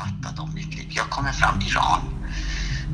fattat 0.00 0.38
om 0.38 0.54
mitt 0.54 0.72
liv. 0.76 0.88
Jag 1.00 1.08
kommer 1.10 1.32
fram 1.32 1.60
till 1.60 1.68
Iran 1.68 2.02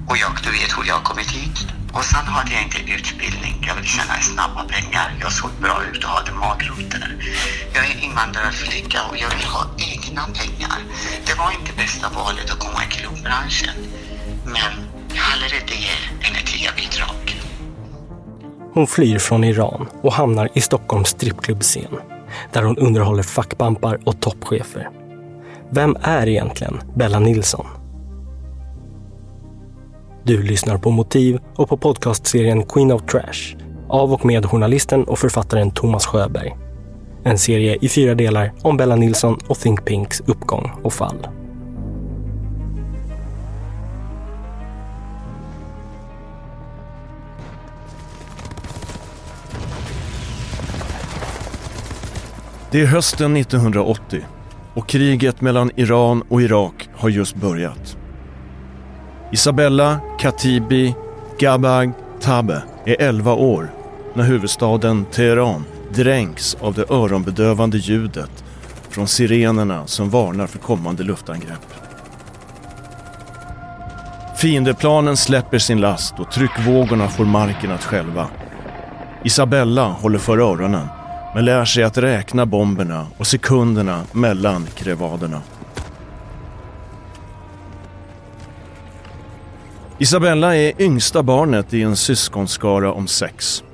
och 0.09 0.17
jag, 0.23 0.31
du 0.45 0.51
vet 0.51 0.71
hur 0.77 0.85
jag 0.91 0.95
har 0.95 1.07
kommit 1.11 1.31
hit. 1.31 1.59
Och 1.97 2.05
sen 2.05 2.27
hade 2.37 2.51
jag 2.55 2.63
inte 2.63 2.79
utbildning. 2.97 3.55
Jag 3.69 3.75
ville 3.75 3.87
tjäna 3.97 4.15
snabba 4.21 4.63
pengar. 4.75 5.09
Jag 5.21 5.33
såg 5.33 5.51
bra 5.61 5.77
ut 5.91 6.05
och 6.05 6.11
hade 6.11 6.33
magrutor. 6.33 7.09
Jag 7.75 7.85
är 7.91 8.05
invandrarflicka 8.05 8.99
och 9.11 9.17
jag 9.23 9.31
vill 9.37 9.47
ha 9.57 9.65
egna 9.91 10.23
pengar. 10.41 10.79
Det 11.27 11.35
var 11.41 11.51
inte 11.59 11.73
bästa 11.83 12.07
valet 12.19 12.51
att 12.53 12.59
komma 12.59 12.81
i 12.85 12.91
klubbranschen. 12.97 13.77
Men 14.45 14.73
hellre 15.27 15.59
det 15.71 16.27
än 16.27 16.35
ett 16.37 16.47
tia-bidrag. 16.47 17.43
Hon 18.75 18.87
flyr 18.87 19.19
från 19.19 19.45
Iran 19.45 19.89
och 20.03 20.13
hamnar 20.13 20.49
i 20.55 20.61
Stockholms 20.61 21.09
strippklubbscen 21.09 21.95
där 22.53 22.63
hon 22.63 22.77
underhåller 22.79 23.23
fackpampar 23.23 23.99
och 24.05 24.21
toppchefer. 24.21 24.89
Vem 25.71 25.97
är 26.03 26.29
egentligen 26.29 26.81
Bella 26.95 27.19
Nilsson? 27.19 27.67
Du 30.25 30.43
lyssnar 30.43 30.79
på 30.79 30.91
Motiv 30.91 31.39
och 31.57 31.69
på 31.69 31.77
podcastserien 31.77 32.63
Queen 32.63 32.93
of 32.93 33.03
Trash 33.03 33.57
av 33.89 34.13
och 34.13 34.25
med 34.25 34.47
journalisten 34.47 35.05
och 35.05 35.19
författaren 35.19 35.71
Thomas 35.71 36.07
Sjöberg. 36.07 36.57
En 37.25 37.39
serie 37.39 37.79
i 37.81 37.89
fyra 37.89 38.15
delar 38.15 38.53
om 38.63 38.77
Bella 38.77 38.97
Nilsson 38.97 39.39
och 39.49 39.59
Think 39.59 39.85
Pinks 39.85 40.21
uppgång 40.21 40.71
och 40.83 40.93
fall. 40.93 41.27
Det 52.71 52.81
är 52.81 52.87
hösten 52.87 53.37
1980 53.37 54.25
och 54.77 54.89
kriget 54.89 55.41
mellan 55.41 55.71
Iran 55.77 56.23
och 56.29 56.43
Irak 56.43 56.89
har 56.95 57.09
just 57.09 57.37
börjat. 57.37 57.97
Isabella 59.33 60.01
Khatibi 60.19 60.95
Gabag 61.39 61.93
Tabe 62.21 62.63
är 62.85 62.97
11 63.01 63.35
år 63.35 63.71
när 64.15 64.25
huvudstaden 64.25 65.05
Teheran 65.05 65.65
dränks 65.95 66.55
av 66.61 66.75
det 66.75 66.91
öronbedövande 66.91 67.79
ljudet 67.79 68.45
från 68.91 69.09
sirenerna 69.09 69.87
som 69.87 70.11
varnar 70.11 70.47
för 70.47 70.59
kommande 70.59 71.03
luftangrepp. 71.03 71.75
Fiendeplanen 74.37 75.17
släpper 75.17 75.59
sin 75.59 75.81
last 75.81 76.21
och 76.21 76.31
tryckvågorna 76.31 77.09
får 77.09 77.25
marken 77.25 77.71
att 77.71 77.85
själva. 77.85 78.29
Isabella 79.25 79.89
håller 79.89 80.19
för 80.19 80.39
öronen 80.39 80.87
men 81.37 81.45
lär 81.45 81.65
sig 81.65 81.85
att 81.85 81.99
räkna 81.99 82.47
bomberna 82.47 83.07
och 83.19 83.27
sekunderna 83.27 84.05
mellan 84.13 84.67
krevaderna. 84.75 85.43
Isabella 89.99 90.57
är 90.57 90.83
yngsta 90.83 91.23
barnet 91.23 91.75
i 91.75 91.83
en 91.83 91.97
syskonskara 91.97 92.93
om 92.93 93.07
sex. 93.07 93.65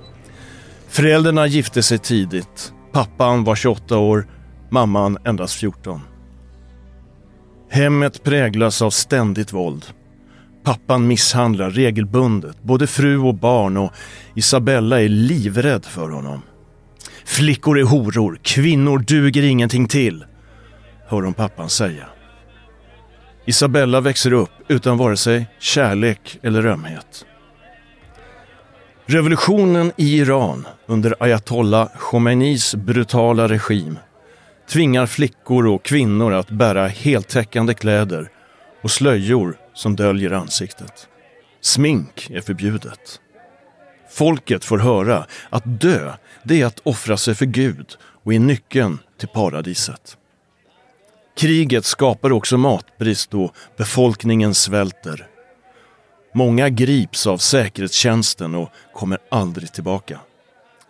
Föräldrarna 0.88 1.46
gifte 1.46 1.82
sig 1.82 1.98
tidigt. 1.98 2.72
Pappan 2.92 3.44
var 3.44 3.54
28 3.54 3.98
år, 3.98 4.26
mamman 4.70 5.18
endast 5.24 5.54
14. 5.54 6.00
Hemmet 7.70 8.22
präglas 8.22 8.82
av 8.82 8.90
ständigt 8.90 9.52
våld. 9.52 9.86
Pappan 10.64 11.06
misshandlar 11.06 11.70
regelbundet 11.70 12.62
både 12.62 12.86
fru 12.86 13.18
och 13.18 13.34
barn 13.34 13.76
och 13.76 13.92
Isabella 14.34 15.02
är 15.02 15.08
livrädd 15.08 15.84
för 15.84 16.08
honom. 16.10 16.42
Flickor 17.24 17.78
är 17.78 17.84
horor, 17.84 18.38
kvinnor 18.42 18.98
duger 18.98 19.42
ingenting 19.42 19.88
till, 19.88 20.24
hör 21.06 21.22
hon 21.22 21.34
pappan 21.34 21.70
säga. 21.70 22.06
Isabella 23.46 24.00
växer 24.00 24.32
upp 24.32 24.50
utan 24.68 24.98
vare 24.98 25.16
sig 25.16 25.46
kärlek 25.58 26.38
eller 26.42 26.66
ömhet. 26.66 27.26
Revolutionen 29.06 29.92
i 29.96 30.18
Iran 30.18 30.66
under 30.86 31.14
ayatollah 31.20 31.88
Khomeinis 31.98 32.74
brutala 32.74 33.48
regim 33.48 33.98
tvingar 34.68 35.06
flickor 35.06 35.66
och 35.66 35.84
kvinnor 35.84 36.32
att 36.32 36.50
bära 36.50 36.86
heltäckande 36.86 37.74
kläder 37.74 38.30
och 38.82 38.90
slöjor 38.90 39.56
som 39.74 39.96
döljer 39.96 40.32
ansiktet. 40.32 41.08
Smink 41.60 42.30
är 42.30 42.40
förbjudet. 42.40 43.20
Folket 44.12 44.64
får 44.64 44.78
höra 44.78 45.26
att 45.50 45.80
dö, 45.80 46.12
det 46.42 46.60
är 46.60 46.66
att 46.66 46.80
offra 46.84 47.16
sig 47.16 47.34
för 47.34 47.46
Gud 47.46 47.96
och 48.24 48.34
är 48.34 48.38
nyckeln 48.38 48.98
till 49.18 49.28
paradiset. 49.28 50.16
Kriget 51.36 51.84
skapar 51.84 52.32
också 52.32 52.56
matbrist 52.56 53.34
och 53.34 53.54
befolkningen 53.76 54.54
svälter. 54.54 55.26
Många 56.34 56.68
grips 56.68 57.26
av 57.26 57.38
säkerhetstjänsten 57.38 58.54
och 58.54 58.70
kommer 58.94 59.18
aldrig 59.30 59.72
tillbaka. 59.72 60.20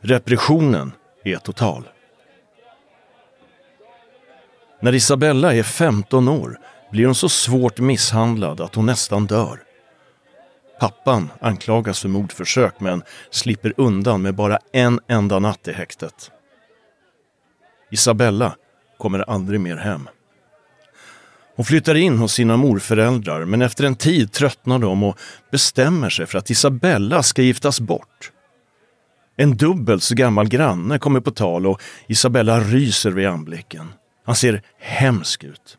Repressionen 0.00 0.92
är 1.24 1.36
total. 1.36 1.88
När 4.80 4.94
Isabella 4.94 5.54
är 5.54 5.62
15 5.62 6.28
år 6.28 6.58
blir 6.92 7.06
hon 7.06 7.14
så 7.14 7.28
svårt 7.28 7.78
misshandlad 7.78 8.60
att 8.60 8.74
hon 8.74 8.86
nästan 8.86 9.26
dör. 9.26 9.58
Pappan 10.82 11.30
anklagas 11.40 12.00
för 12.00 12.08
mordförsök 12.08 12.80
men 12.80 13.02
slipper 13.30 13.74
undan 13.76 14.22
med 14.22 14.34
bara 14.34 14.58
en 14.72 15.00
enda 15.08 15.38
natt 15.38 15.68
i 15.68 15.72
häktet. 15.72 16.30
Isabella 17.90 18.56
kommer 18.98 19.18
aldrig 19.18 19.60
mer 19.60 19.76
hem. 19.76 20.08
Hon 21.56 21.64
flyttar 21.64 21.94
in 21.94 22.18
hos 22.18 22.32
sina 22.32 22.56
morföräldrar 22.56 23.44
men 23.44 23.62
efter 23.62 23.84
en 23.84 23.96
tid 23.96 24.32
tröttnar 24.32 24.78
de 24.78 25.02
och 25.02 25.18
bestämmer 25.50 26.10
sig 26.10 26.26
för 26.26 26.38
att 26.38 26.50
Isabella 26.50 27.22
ska 27.22 27.42
giftas 27.42 27.80
bort. 27.80 28.32
En 29.36 29.56
dubbelt 29.56 30.02
så 30.02 30.14
gammal 30.14 30.48
granne 30.48 30.98
kommer 30.98 31.20
på 31.20 31.30
tal 31.30 31.66
och 31.66 31.82
Isabella 32.06 32.60
ryser 32.60 33.10
vid 33.10 33.26
anblicken. 33.26 33.92
Han 34.24 34.34
ser 34.34 34.62
hemsk 34.78 35.44
ut. 35.44 35.78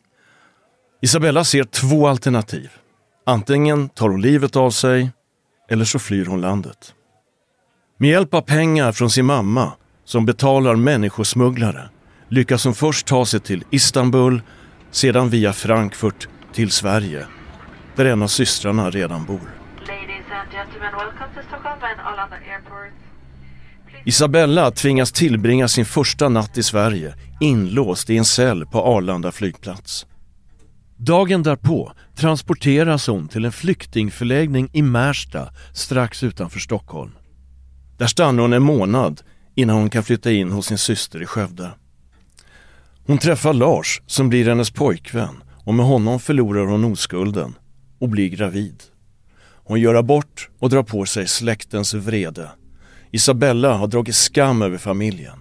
Isabella 1.01 1.43
ser 1.43 1.63
två 1.63 2.07
alternativ. 2.07 2.69
Antingen 3.25 3.89
tar 3.89 4.09
hon 4.09 4.21
livet 4.21 4.55
av 4.55 4.71
sig 4.71 5.11
eller 5.69 5.85
så 5.85 5.99
flyr 5.99 6.25
hon 6.25 6.41
landet. 6.41 6.93
Med 7.97 8.09
hjälp 8.09 8.33
av 8.33 8.41
pengar 8.41 8.91
från 8.91 9.09
sin 9.09 9.25
mamma, 9.25 9.73
som 10.05 10.25
betalar 10.25 10.75
människosmugglare, 10.75 11.89
lyckas 12.29 12.65
hon 12.65 12.75
först 12.75 13.07
ta 13.07 13.25
sig 13.25 13.39
till 13.39 13.63
Istanbul, 13.69 14.41
sedan 14.91 15.29
via 15.29 15.53
Frankfurt 15.53 16.27
till 16.53 16.71
Sverige, 16.71 17.25
där 17.95 18.05
en 18.05 18.21
av 18.21 18.27
systrarna 18.27 18.89
redan 18.89 19.25
bor. 19.25 19.53
Isabella 24.05 24.71
tvingas 24.71 25.11
tillbringa 25.11 25.67
sin 25.67 25.85
första 25.85 26.29
natt 26.29 26.57
i 26.57 26.63
Sverige 26.63 27.13
inlåst 27.39 28.09
i 28.09 28.17
en 28.17 28.25
cell 28.25 28.65
på 28.65 28.79
Arlanda 28.79 29.31
flygplats. 29.31 30.05
Dagen 31.05 31.43
därpå 31.43 31.91
transporteras 32.15 33.07
hon 33.07 33.27
till 33.27 33.45
en 33.45 33.51
flyktingförläggning 33.51 34.69
i 34.73 34.81
Märsta 34.81 35.49
strax 35.73 36.23
utanför 36.23 36.59
Stockholm. 36.59 37.11
Där 37.97 38.07
stannar 38.07 38.41
hon 38.41 38.53
en 38.53 38.63
månad 38.63 39.21
innan 39.55 39.75
hon 39.75 39.89
kan 39.89 40.03
flytta 40.03 40.31
in 40.31 40.51
hos 40.51 40.65
sin 40.65 40.77
syster 40.77 41.21
i 41.21 41.25
Skövde. 41.25 41.71
Hon 43.05 43.17
träffar 43.17 43.53
Lars 43.53 44.01
som 44.05 44.29
blir 44.29 44.49
hennes 44.49 44.71
pojkvän 44.71 45.43
och 45.65 45.73
med 45.73 45.85
honom 45.85 46.19
förlorar 46.19 46.65
hon 46.65 46.83
oskulden 46.83 47.55
och 47.99 48.09
blir 48.09 48.29
gravid. 48.29 48.83
Hon 49.63 49.79
gör 49.79 49.95
abort 49.95 50.49
och 50.59 50.69
drar 50.69 50.83
på 50.83 51.05
sig 51.05 51.27
släktens 51.27 51.93
vrede. 51.93 52.49
Isabella 53.11 53.73
har 53.73 53.87
dragit 53.87 54.15
skam 54.15 54.61
över 54.61 54.77
familjen. 54.77 55.39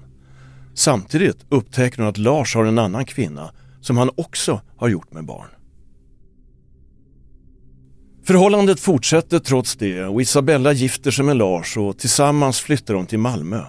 Samtidigt 0.75 1.47
upptäcker 1.49 1.99
hon 1.99 2.09
att 2.09 2.19
Lars 2.19 2.55
har 2.55 2.65
en 2.65 2.79
annan 2.79 3.05
kvinna 3.05 3.53
som 3.83 3.97
han 3.97 4.11
också 4.15 4.61
har 4.77 4.89
gjort 4.89 5.13
med 5.13 5.25
barn. 5.25 5.49
Förhållandet 8.25 8.81
fortsätter 8.81 9.39
trots 9.39 9.77
det 9.77 10.05
och 10.05 10.23
Isabella 10.23 10.73
gifter 10.73 11.11
sig 11.11 11.25
med 11.25 11.37
Lars 11.37 11.77
och 11.77 11.99
tillsammans 11.99 12.61
flyttar 12.61 12.95
de 12.95 13.07
till 13.07 13.19
Malmö. 13.19 13.61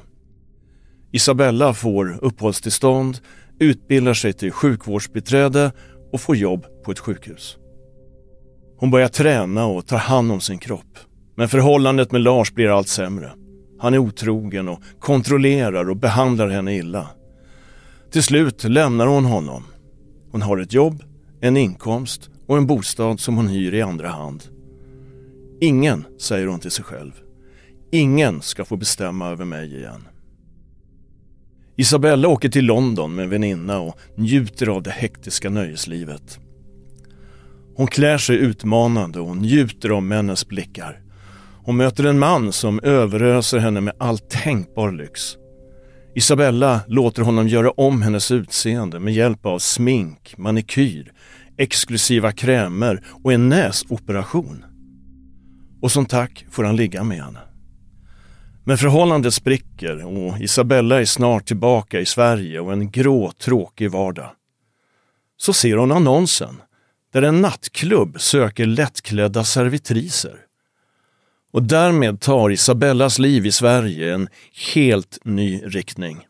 Isabella 1.12 1.74
får 1.74 2.20
uppehållstillstånd, 2.22 3.20
utbildar 3.60 4.14
sig 4.14 4.34
till 4.34 4.52
sjukvårdsbiträde 4.52 5.72
och 6.12 6.22
får 6.22 6.36
jobb 6.36 6.66
på 6.86 6.92
ett 6.92 7.00
sjukhus. 7.00 7.58
Hon 8.78 8.92
börjar 8.92 9.08
träna 9.08 9.66
och 9.66 9.88
tar 9.88 9.98
hand 9.98 10.32
om 10.32 10.42
sin 10.42 10.58
kropp. 10.58 10.98
Men 11.36 11.50
förhållandet 11.50 12.12
med 12.12 12.22
Lars 12.22 12.54
blir 12.54 12.78
allt 12.78 12.88
sämre. 12.88 13.32
Han 13.80 13.94
är 13.94 13.98
otrogen 13.98 14.70
och 14.70 14.82
kontrollerar 15.00 15.90
och 15.90 15.98
behandlar 15.98 16.48
henne 16.48 16.76
illa. 16.76 17.08
Till 18.12 18.24
slut 18.24 18.64
lämnar 18.64 19.08
hon 19.08 19.26
honom 19.26 19.64
hon 20.34 20.42
har 20.42 20.58
ett 20.58 20.74
jobb, 20.74 21.04
en 21.42 21.58
inkomst 21.58 22.30
och 22.48 22.58
en 22.58 22.68
bostad 22.68 23.20
som 23.20 23.36
hon 23.36 23.48
hyr 23.48 23.74
i 23.74 23.82
andra 23.82 24.08
hand. 24.08 24.44
Ingen, 25.62 26.06
säger 26.20 26.48
hon 26.48 26.60
till 26.60 26.72
sig 26.72 26.86
själv, 26.86 27.12
ingen 27.92 28.42
ska 28.42 28.66
få 28.66 28.78
bestämma 28.78 29.30
över 29.30 29.46
mig 29.46 29.76
igen. 29.76 30.08
Isabella 31.76 32.28
åker 32.28 32.50
till 32.50 32.66
London 32.66 33.16
med 33.16 33.24
en 33.24 33.30
väninna 33.30 33.80
och 33.80 34.00
njuter 34.16 34.68
av 34.68 34.84
det 34.84 34.92
hektiska 34.92 35.50
nöjeslivet. 35.50 36.40
Hon 37.76 37.88
klär 37.88 38.18
sig 38.18 38.36
utmanande 38.36 39.20
och 39.20 39.38
njuter 39.38 39.90
av 39.90 40.04
männens 40.04 40.48
blickar. 40.48 41.02
Hon 41.64 41.78
möter 41.78 42.04
en 42.04 42.20
man 42.20 42.52
som 42.52 42.80
överöser 42.84 43.58
henne 43.58 43.82
med 43.82 43.94
all 43.98 44.20
tänkbar 44.20 44.92
lyx. 44.92 45.38
Isabella 46.16 46.82
låter 46.88 47.22
honom 47.22 47.48
göra 47.48 47.72
om 47.72 48.02
hennes 48.02 48.32
utseende 48.32 49.00
med 49.00 49.14
hjälp 49.14 49.46
av 49.46 49.60
smink, 49.60 50.38
manikyr, 50.38 51.14
exklusiva 51.58 52.32
krämer 52.32 53.04
och 53.24 53.34
en 53.34 53.50
näsoperation. 53.50 54.66
Och 55.82 55.92
som 55.92 56.06
tack 56.06 56.46
får 56.52 56.64
han 56.64 56.76
ligga 56.76 57.04
med 57.04 57.24
henne. 57.24 57.40
Men 58.64 58.78
förhållandet 58.78 59.34
spricker 59.34 60.06
och 60.06 60.40
Isabella 60.40 61.02
är 61.02 61.06
snart 61.06 61.46
tillbaka 61.46 62.00
i 62.00 62.06
Sverige 62.06 62.60
och 62.60 62.74
en 62.74 62.92
grå, 62.92 63.32
tråkig 63.32 63.92
vardag. 63.92 64.30
Så 65.38 65.54
ser 65.54 65.78
hon 65.78 65.92
annonsen 65.92 66.62
där 67.14 67.22
en 67.22 67.42
nattklubb 67.42 68.22
söker 68.22 68.66
lättklädda 68.66 69.44
servitriser. 69.44 70.43
Och 71.54 71.64
därmed 71.64 72.20
tar 72.20 72.52
Isabellas 72.52 73.20
liv 73.20 73.46
i 73.46 73.52
Sverige 73.52 74.14
en 74.14 74.30
helt 74.74 75.20
ny 75.24 75.62
riktning. 75.66 76.28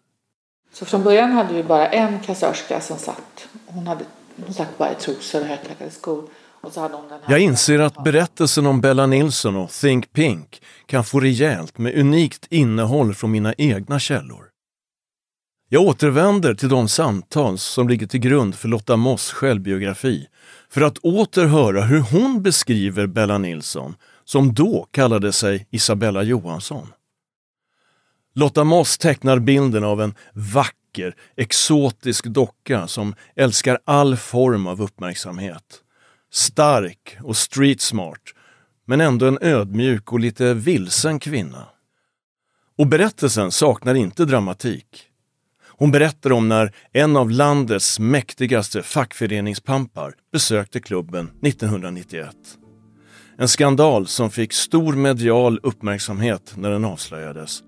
Så 0.74 0.86
från 0.86 1.04
början 1.04 1.32
hade 1.32 1.54
vi 1.54 1.64
bara 1.64 1.88
en 1.88 2.20
kassörska 2.20 2.82
som 2.82 2.98
satt. 2.98 3.48
Hon, 3.66 3.88
hade, 3.88 4.06
hon 4.46 4.54
satt 4.54 4.78
bara 4.78 4.92
i 4.92 4.96
trosor 4.96 5.42
och 5.42 5.48
högklackade 5.48 5.92
skor. 5.92 6.24
Jag 7.28 7.40
inser 7.40 7.80
att 7.80 8.04
berättelsen 8.04 8.66
om 8.66 8.82
Bella 8.82 9.06
Nilsson 9.06 9.56
och 9.56 9.72
Think 9.72 10.14
Pink 10.14 10.62
kan 10.86 11.04
få 11.04 11.20
rejält 11.20 11.78
med 11.78 12.00
unikt 12.00 12.48
innehåll 12.50 13.14
från 13.14 13.32
mina 13.32 13.54
egna 13.58 14.00
källor. 14.00 14.46
Jag 15.70 15.84
återvänder 15.84 16.56
till 16.56 16.70
de 16.70 16.88
samtal 16.88 17.58
som 17.58 17.90
ligger 17.90 18.08
till 18.08 18.20
grund 18.20 18.56
för 18.56 18.68
Lotta 18.68 18.98
Moss 18.98 19.32
självbiografi 19.32 20.28
för 20.70 20.82
att 20.82 20.98
åter 20.98 21.46
höra 21.46 21.82
hur 21.82 22.00
hon 22.00 22.42
beskriver 22.42 23.08
Bella 23.08 23.38
Nilsson, 23.38 23.96
som 24.26 24.54
då 24.54 24.88
kallade 24.92 25.34
sig 25.34 25.68
Isabella 25.72 26.24
Johansson. 26.24 26.88
Lotta 28.36 28.64
Moss 28.64 28.98
tecknar 28.98 29.40
bilden 29.40 29.84
av 29.84 30.02
en 30.02 30.16
vacker, 30.34 31.16
exotisk 31.36 32.26
docka 32.26 32.88
som 32.88 33.16
älskar 33.36 33.80
all 33.86 34.18
form 34.18 34.68
av 34.68 34.82
uppmärksamhet. 34.82 35.82
Stark 36.32 37.18
och 37.24 37.38
street 37.38 37.82
smart, 37.82 38.22
men 38.86 39.02
ändå 39.02 39.26
en 39.26 39.38
ödmjuk 39.42 40.14
och 40.14 40.20
lite 40.20 40.54
vilsen 40.54 41.20
kvinna. 41.20 41.68
Och 42.78 42.88
berättelsen 42.88 43.52
saknar 43.52 43.96
inte 43.96 44.26
dramatik. 44.26 45.08
Hon 45.78 45.92
berättar 45.92 46.32
om 46.32 46.50
när 46.50 46.76
en 46.92 47.18
av 47.18 47.32
landets 47.32 48.00
mäktigaste 48.00 48.84
fackföreningspampar 48.84 50.14
besökte 50.32 50.80
klubben 50.80 51.32
1991. 51.42 52.36
En 53.38 53.48
skandal 53.48 54.08
som 54.08 54.32
fick 54.32 54.54
stor 54.54 54.94
medial 54.94 55.60
uppmärksamhet 55.64 56.54
när 56.56 56.70
den 56.70 56.86
avslöjades. 56.86 57.64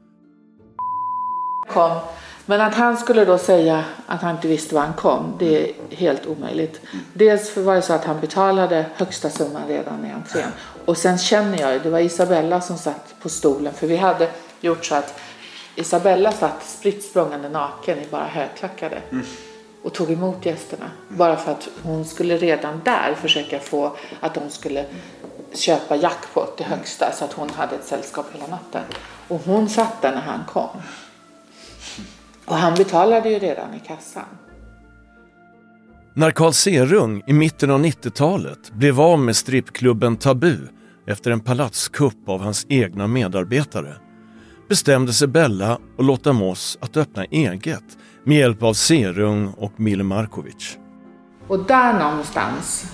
Kom. 1.69 1.99
Men 2.45 2.61
att 2.61 2.75
han 2.75 2.97
skulle 2.97 3.25
då 3.25 3.37
säga 3.37 3.83
att 4.05 4.21
han 4.21 4.35
inte 4.35 4.47
visste 4.47 4.75
var 4.75 4.81
han 4.81 4.93
kom, 4.93 5.35
det 5.39 5.69
är 5.69 5.73
helt 5.89 6.25
omöjligt. 6.25 6.81
Dels 7.13 7.57
var 7.57 7.75
det 7.75 7.81
så 7.81 7.93
att 7.93 8.05
han 8.05 8.19
betalade 8.19 8.85
högsta 8.95 9.29
summan 9.29 9.67
redan 9.67 10.05
i 10.05 10.11
entrén. 10.11 10.49
Och 10.85 10.97
sen 10.97 11.17
känner 11.17 11.61
jag, 11.61 11.81
det 11.81 11.89
var 11.89 11.99
Isabella 11.99 12.61
som 12.61 12.77
satt 12.77 13.15
på 13.21 13.29
stolen, 13.29 13.73
för 13.73 13.87
vi 13.87 13.97
hade 13.97 14.29
gjort 14.61 14.85
så 14.85 14.95
att 14.95 15.19
Isabella 15.75 16.31
satt 16.31 16.65
spritt 16.65 17.03
språngande 17.03 17.49
naken 17.49 17.99
i 17.99 18.07
bara 18.11 18.25
högklackade 18.25 19.01
och 19.83 19.93
tog 19.93 20.11
emot 20.11 20.45
gästerna. 20.45 20.91
Bara 21.09 21.35
för 21.35 21.51
att 21.51 21.69
hon 21.83 22.05
skulle 22.05 22.37
redan 22.37 22.81
där 22.85 23.15
försöka 23.21 23.59
få 23.59 23.95
att 24.19 24.33
de 24.33 24.49
skulle 24.49 24.85
köpa 25.57 25.95
jackpot 25.95 26.57
till 26.57 26.65
högsta 26.65 27.11
så 27.11 27.25
att 27.25 27.33
hon 27.33 27.49
hade 27.49 27.75
ett 27.75 27.85
sällskap 27.85 28.25
hela 28.33 28.47
natten. 28.47 28.83
Och 29.27 29.41
hon 29.45 29.69
satt 29.69 30.01
där 30.01 30.11
när 30.11 30.21
han 30.21 30.45
kom. 30.45 30.69
Och 32.45 32.55
han 32.55 32.75
betalade 32.75 33.29
ju 33.29 33.39
redan 33.39 33.73
i 33.73 33.79
kassan. 33.79 34.23
När 36.13 36.31
Carl 36.31 36.53
Serung 36.53 37.23
i 37.27 37.33
mitten 37.33 37.71
av 37.71 37.79
90-talet 37.79 38.71
blev 38.71 39.01
av 39.01 39.19
med 39.19 39.35
strippklubben 39.35 40.17
Tabu 40.17 40.57
efter 41.07 41.31
en 41.31 41.39
palatskupp 41.39 42.29
av 42.29 42.41
hans 42.41 42.65
egna 42.69 43.07
medarbetare 43.07 43.95
bestämde 44.69 45.13
sig 45.13 45.27
Bella 45.27 45.79
och 45.97 46.03
Lotta 46.03 46.33
Moss 46.33 46.77
att 46.81 46.97
öppna 46.97 47.25
eget 47.25 47.83
med 48.23 48.37
hjälp 48.37 48.63
av 48.63 48.73
Serung 48.73 49.47
och 49.47 49.79
Mille 49.79 50.03
Markovic. 50.03 50.77
Och 51.47 51.65
där 51.65 51.99
någonstans 51.99 52.85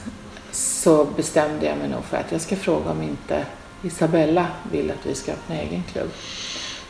så 0.52 1.06
bestämde 1.06 1.66
jag 1.66 1.78
mig 1.78 1.90
nog 1.90 2.04
för 2.04 2.18
att 2.18 2.32
jag 2.32 2.42
ska 2.42 2.56
fråga 2.56 2.92
om 2.92 3.02
inte 3.02 3.46
Isabella 3.84 4.48
vill 4.72 4.92
att 4.92 5.06
vi 5.06 5.16
ska 5.16 5.32
öppna 5.32 5.56
egen 5.56 5.84
klubb. 5.92 6.10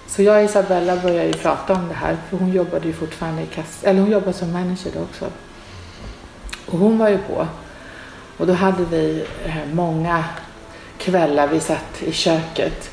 Så 0.08 0.22
jag 0.22 0.38
och 0.38 0.50
Isabella 0.50 0.98
började 0.98 1.28
ju 1.28 1.34
prata 1.34 1.74
om 1.74 1.88
det 1.88 1.94
här 1.94 2.18
för 2.30 2.38
hon 2.38 2.52
jobbade 2.52 2.88
ju 2.88 2.94
fortfarande 2.94 3.42
i 3.42 3.46
kass 3.46 3.84
eller 3.84 4.02
hon 4.02 4.12
jobbade 4.12 4.34
som 4.34 4.52
manager 4.52 4.92
då 4.94 5.02
också. 5.02 5.25
Och 6.66 6.78
hon 6.78 6.98
var 6.98 7.10
ju 7.10 7.18
på. 7.18 7.48
Och 8.38 8.48
då 8.48 8.54
hade 8.54 8.86
vi 8.86 9.25
eh, 9.46 9.66
många 9.74 10.25
kvällar 10.98 11.48
vi 11.48 11.60
satt 11.60 12.04
i 12.04 12.12
köket 12.12 12.92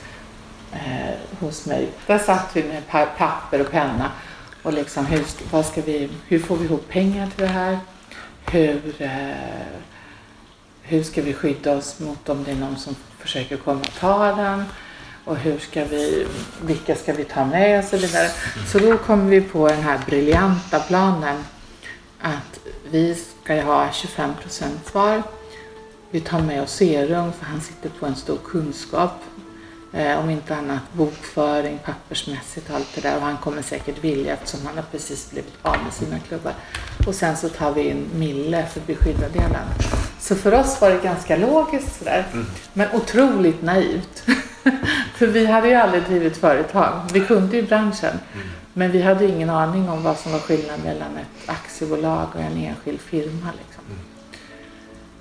eh, 0.72 1.14
hos 1.40 1.66
mig. 1.66 1.88
Där 2.06 2.18
satt 2.18 2.50
vi 2.56 2.64
med 2.64 2.82
papper 3.18 3.60
och 3.60 3.70
penna 3.70 4.10
och 4.62 4.72
liksom 4.72 5.06
hur, 5.06 5.24
vad 5.50 5.66
ska 5.66 5.80
vi, 5.80 6.10
hur 6.26 6.38
får 6.38 6.56
vi 6.56 6.64
ihop 6.64 6.88
pengar 6.88 7.26
till 7.26 7.44
det 7.44 7.52
här? 7.52 7.78
Hur, 8.50 8.94
eh, 8.98 9.28
hur 10.88 11.02
ska 11.02 11.22
vi 11.22 11.34
skydda 11.34 11.76
oss 11.76 12.00
mot 12.00 12.28
om 12.28 12.44
det 12.44 12.50
är 12.50 12.56
någon 12.56 12.76
som 12.76 12.96
försöker 13.18 13.56
komma 13.56 13.80
och 13.80 13.94
ta 14.00 14.36
den? 14.36 14.64
Och 15.24 15.36
hur 15.36 15.58
ska 15.58 15.84
vi, 15.84 16.26
vilka 16.62 16.94
ska 16.94 17.12
vi 17.12 17.24
ta 17.24 17.44
med 17.44 17.78
och 17.78 17.84
så 17.84 17.96
vidare. 17.96 18.30
Så 18.66 18.78
då 18.78 18.98
kom 18.98 19.28
vi 19.28 19.40
på 19.40 19.68
den 19.68 19.82
här 19.82 20.00
briljanta 20.06 20.80
planen 20.80 21.44
att 22.20 22.60
vi 22.90 23.14
ska 23.14 23.62
ha 23.62 23.92
25 23.92 24.30
procent 24.42 24.90
kvar. 24.90 25.22
Vi 26.10 26.20
tar 26.20 26.40
med 26.40 26.62
oss 26.62 26.72
Serum 26.72 27.32
för 27.32 27.46
han 27.46 27.60
sitter 27.60 27.88
på 27.88 28.06
en 28.06 28.16
stor 28.16 28.38
kunskap 28.44 29.12
Eh, 29.92 30.18
om 30.18 30.30
inte 30.30 30.56
annat 30.56 30.82
bokföring, 30.92 31.78
pappersmässigt 31.84 32.70
och 32.70 32.76
allt 32.76 32.94
det 32.94 33.00
där. 33.00 33.16
Och 33.16 33.22
han 33.22 33.36
kommer 33.36 33.62
säkert 33.62 34.04
vilja 34.04 34.32
eftersom 34.32 34.66
han 34.66 34.76
har 34.76 34.84
precis 34.90 35.30
blivit 35.30 35.54
av 35.62 35.76
med 35.84 35.92
sina 35.92 36.18
klubbar. 36.18 36.54
Och 37.06 37.14
sen 37.14 37.36
så 37.36 37.48
tar 37.48 37.72
vi 37.72 37.88
in 37.88 38.10
Mille 38.14 38.66
för 38.66 38.80
beskyddardelen. 38.80 39.66
Så 40.28 40.34
för 40.34 40.54
oss 40.54 40.80
var 40.80 40.90
det 40.90 40.98
ganska 41.02 41.36
logiskt 41.36 41.98
sådär. 41.98 42.26
Mm. 42.32 42.46
Men 42.72 42.88
otroligt 42.92 43.62
naivt. 43.62 44.22
för 45.16 45.26
vi 45.26 45.46
hade 45.46 45.68
ju 45.68 45.74
aldrig 45.74 46.02
drivit 46.02 46.36
företag. 46.36 46.92
Vi 47.12 47.20
kunde 47.20 47.56
ju 47.56 47.62
branschen. 47.62 48.18
Mm. 48.34 48.46
Men 48.72 48.90
vi 48.90 49.02
hade 49.02 49.26
ingen 49.26 49.50
aning 49.50 49.88
om 49.88 50.02
vad 50.02 50.18
som 50.18 50.32
var 50.32 50.38
skillnaden 50.38 50.80
mellan 50.84 51.16
ett 51.16 51.50
aktiebolag 51.50 52.26
och 52.34 52.40
en 52.40 52.56
enskild 52.56 53.00
firma. 53.00 53.48
Liksom. 53.58 53.84
Mm. 53.86 53.98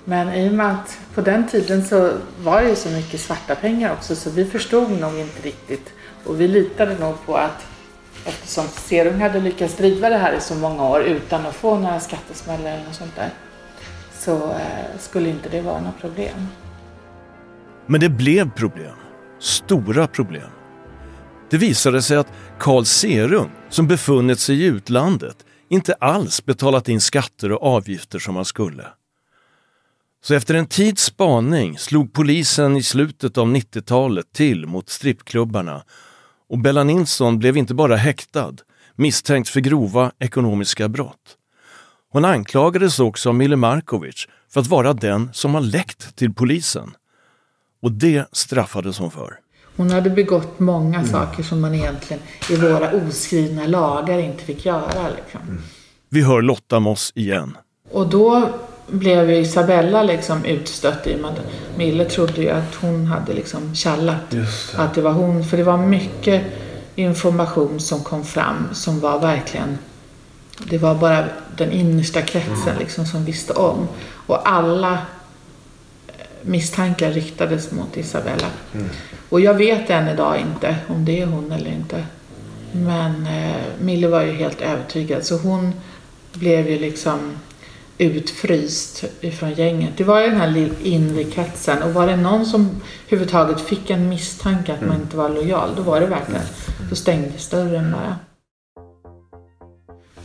Men 0.04 0.34
i 0.34 0.48
och 0.48 0.52
med 0.52 0.70
att 0.70 0.98
på 1.14 1.20
den 1.20 1.48
tiden 1.48 1.84
så 1.84 2.12
var 2.40 2.62
det 2.62 2.68
ju 2.68 2.76
så 2.76 2.88
mycket 2.88 3.20
svarta 3.20 3.54
pengar 3.54 3.92
också 3.92 4.16
så 4.16 4.30
vi 4.30 4.44
förstod 4.44 4.90
nog 4.90 5.18
inte 5.18 5.42
riktigt. 5.42 5.92
Och 6.24 6.40
vi 6.40 6.48
litade 6.48 6.98
nog 6.98 7.26
på 7.26 7.36
att 7.36 7.66
eftersom 8.24 8.68
Serum 8.68 9.20
hade 9.20 9.40
lyckats 9.40 9.76
driva 9.76 10.08
det 10.08 10.18
här 10.18 10.32
i 10.32 10.40
så 10.40 10.54
många 10.54 10.88
år 10.88 11.02
utan 11.02 11.46
att 11.46 11.54
få 11.54 11.78
några 11.78 12.00
skattesmällar 12.00 12.70
eller 12.70 12.84
något 12.84 12.94
sånt 12.94 13.16
där 13.16 13.30
så 14.18 14.52
eh, 14.52 14.98
skulle 14.98 15.28
inte 15.28 15.48
det 15.48 15.60
vara 15.60 15.80
något 15.80 16.00
problem. 16.00 16.46
Men 17.86 18.00
det 18.00 18.08
blev 18.08 18.50
problem. 18.50 18.94
Stora 19.38 20.06
problem. 20.06 20.50
Det 21.50 21.56
visade 21.56 22.02
sig 22.02 22.16
att 22.16 22.32
Carl 22.58 22.84
Serum, 22.84 23.48
som 23.68 23.86
befunnit 23.86 24.40
sig 24.40 24.62
i 24.62 24.64
utlandet, 24.64 25.36
inte 25.68 25.94
alls 25.94 26.44
betalat 26.44 26.88
in 26.88 27.00
skatter 27.00 27.52
och 27.52 27.62
avgifter 27.62 28.18
som 28.18 28.36
han 28.36 28.44
skulle. 28.44 28.86
Så 30.24 30.34
efter 30.34 30.54
en 30.54 30.66
tids 30.66 31.02
spaning 31.02 31.78
slog 31.78 32.12
polisen 32.12 32.76
i 32.76 32.82
slutet 32.82 33.38
av 33.38 33.46
90-talet 33.46 34.32
till 34.32 34.66
mot 34.66 34.88
strippklubbarna 34.88 35.82
och 36.48 36.58
Bella 36.58 36.84
Nilsson 36.84 37.38
blev 37.38 37.56
inte 37.56 37.74
bara 37.74 37.96
häktad, 37.96 38.54
misstänkt 38.94 39.48
för 39.48 39.60
grova 39.60 40.12
ekonomiska 40.18 40.88
brott. 40.88 41.37
Hon 42.10 42.24
anklagades 42.24 43.00
också 43.00 43.28
av 43.28 43.34
Mille 43.34 43.56
Markovic 43.56 44.28
för 44.50 44.60
att 44.60 44.66
vara 44.66 44.92
den 44.92 45.30
som 45.32 45.54
har 45.54 45.60
läckt 45.60 46.16
till 46.16 46.34
polisen. 46.34 46.90
Och 47.82 47.92
det 47.92 48.28
straffades 48.32 48.98
hon 48.98 49.10
för. 49.10 49.38
Hon 49.76 49.90
hade 49.90 50.10
begått 50.10 50.58
många 50.58 50.98
mm. 50.98 51.10
saker 51.10 51.42
som 51.42 51.60
man 51.60 51.74
egentligen 51.74 52.22
i 52.50 52.56
våra 52.56 52.92
oskrivna 52.92 53.66
lagar 53.66 54.18
inte 54.18 54.44
fick 54.44 54.66
göra. 54.66 55.08
Liksom. 55.16 55.40
Mm. 55.48 55.62
Vi 56.08 56.22
hör 56.22 56.42
Lotta 56.42 56.80
Moss 56.80 57.12
igen. 57.14 57.56
Och 57.90 58.08
då 58.08 58.48
blev 58.86 59.30
ju 59.30 59.36
Isabella 59.36 60.02
liksom 60.02 60.44
utstött 60.44 61.06
i 61.06 61.16
och 61.16 61.20
med 61.20 61.30
att 61.30 61.40
Mille 61.76 62.04
trodde 62.04 62.42
ju 62.42 62.50
att 62.50 62.74
hon 62.74 63.06
hade 63.06 63.32
liksom 63.32 63.74
kallat. 63.74 64.30
Det. 64.30 64.46
Att 64.76 64.94
det 64.94 65.02
var 65.02 65.12
hon. 65.12 65.44
För 65.44 65.56
det 65.56 65.64
var 65.64 65.76
mycket 65.76 66.44
information 66.94 67.80
som 67.80 68.00
kom 68.00 68.24
fram 68.24 68.68
som 68.72 69.00
var 69.00 69.20
verkligen 69.20 69.78
det 70.64 70.78
var 70.78 70.94
bara 70.94 71.24
den 71.56 71.72
innersta 71.72 72.22
kretsen 72.22 72.68
mm. 72.68 72.78
liksom 72.78 73.06
som 73.06 73.24
visste 73.24 73.52
om. 73.52 73.88
Och 74.26 74.48
alla 74.48 74.98
misstankar 76.42 77.10
riktades 77.10 77.72
mot 77.72 77.96
Isabella. 77.96 78.46
Mm. 78.74 78.86
Och 79.28 79.40
jag 79.40 79.54
vet 79.54 79.90
än 79.90 80.08
idag 80.08 80.40
inte 80.40 80.76
om 80.88 81.04
det 81.04 81.20
är 81.20 81.26
hon 81.26 81.52
eller 81.52 81.70
inte. 81.70 82.04
Men 82.72 83.26
eh, 83.26 83.62
Mille 83.80 84.08
var 84.08 84.22
ju 84.22 84.32
helt 84.32 84.60
övertygad 84.60 85.24
så 85.24 85.36
hon 85.36 85.72
blev 86.32 86.68
ju 86.68 86.78
liksom 86.78 87.36
utfryst 87.98 89.04
ifrån 89.20 89.52
gänget. 89.52 89.90
Det 89.96 90.04
var 90.04 90.20
ju 90.20 90.30
den 90.30 90.40
här 90.40 90.70
inre 90.82 91.24
kretsen 91.24 91.82
och 91.82 91.94
var 91.94 92.06
det 92.06 92.16
någon 92.16 92.46
som 92.46 92.80
överhuvudtaget 93.06 93.60
fick 93.60 93.90
en 93.90 94.08
misstanke 94.08 94.72
att 94.72 94.78
mm. 94.78 94.88
man 94.88 95.00
inte 95.02 95.16
var 95.16 95.28
lojal, 95.28 95.70
då 95.76 95.82
var 95.82 96.00
det 96.00 96.06
verkligen, 96.06 96.42
då 96.90 96.96
stängdes 96.96 97.48
dörren 97.48 97.92
bara. 97.92 98.16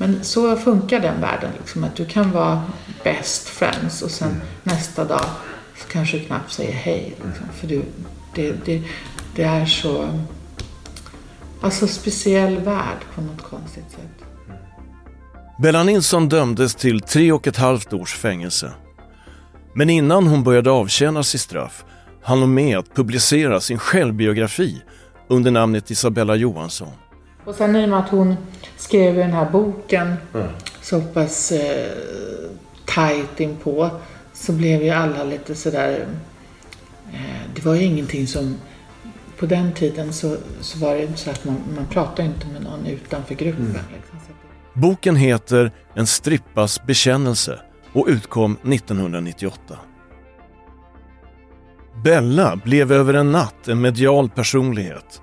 Men 0.04 0.24
så 0.24 0.56
funkar 0.56 1.00
den 1.00 1.22
världen, 1.22 1.52
liksom, 1.60 1.84
att 1.84 1.96
du 1.96 2.06
kan 2.06 2.32
vara 2.32 2.64
best 3.04 3.50
friends 3.50 4.02
och 4.02 4.12
sen 4.12 4.30
mm. 4.30 4.42
nästa 4.64 5.06
dag 5.06 5.26
så 5.78 5.88
kanske 5.92 6.18
du 6.18 6.26
knappt 6.26 6.52
säger 6.52 6.74
hej. 6.74 7.16
Liksom, 7.26 7.46
för 7.54 7.68
du, 7.68 7.82
det, 8.36 8.66
det, 8.66 8.82
det 9.36 9.44
är 9.44 9.66
så 9.66 10.20
alltså 11.62 11.88
speciell 11.88 12.58
värld 12.58 12.98
på 13.16 13.22
något 13.22 13.42
konstigt 13.42 13.92
sätt. 13.92 14.28
Bella 15.60 15.84
Nilsson 15.84 16.30
dömdes 16.30 16.76
till 16.76 17.02
tre 17.02 17.32
och 17.32 17.48
ett 17.48 17.58
halvt 17.58 17.94
års 17.94 18.16
fängelse. 18.16 18.72
Men 19.76 19.90
innan 19.90 20.28
hon 20.28 20.44
började 20.44 20.72
avtjäna 20.72 21.24
sitt 21.24 21.42
straff 21.42 21.86
hann 22.24 22.40
hon 22.40 22.54
med 22.54 22.78
att 22.78 22.96
publicera 22.96 23.62
sin 23.62 23.78
självbiografi 23.78 24.82
under 25.28 25.52
namnet 25.52 25.92
Isabella 25.92 26.36
Johansson. 26.36 26.92
Och 27.46 27.56
sen 27.56 27.76
i 27.76 27.86
och 27.86 27.90
med 27.90 28.00
att 28.00 28.10
hon 28.10 28.36
skrev 28.78 29.16
den 29.16 29.34
här 29.34 29.50
boken 29.52 30.14
mm. 30.34 30.48
så 30.82 31.02
pass 31.02 31.52
eh, 31.52 31.92
tajt 32.86 33.40
inpå 33.40 33.90
så 34.34 34.52
blev 34.52 34.84
ju 34.84 34.90
alla 34.90 35.24
lite 35.24 35.56
sådär... 35.56 36.08
Eh, 37.14 37.20
det 37.56 37.66
var 37.66 37.76
ju 37.76 37.84
ingenting 37.84 38.28
som... 38.28 38.56
På 39.40 39.46
den 39.46 39.74
tiden 39.74 40.14
så, 40.14 40.38
så 40.62 40.80
var 40.80 40.96
det 40.96 41.18
så 41.18 41.30
att 41.30 41.46
man, 41.46 41.56
man 41.76 41.86
pratade 41.86 42.28
inte 42.28 42.48
med 42.48 42.64
någon 42.64 42.86
utanför 42.86 43.36
gruppen. 43.36 43.66
Mm. 43.66 43.82
Liksom. 43.94 44.20
Boken 44.74 45.16
heter 45.16 45.72
En 45.94 46.08
strippas 46.08 46.86
bekännelse 46.86 47.60
och 47.94 48.06
utkom 48.08 48.52
1998. 48.54 49.78
Bella 52.04 52.56
blev 52.56 52.92
över 52.92 53.14
en 53.14 53.32
natt 53.32 53.68
en 53.68 53.82
medial 53.82 54.30
personlighet. 54.30 55.22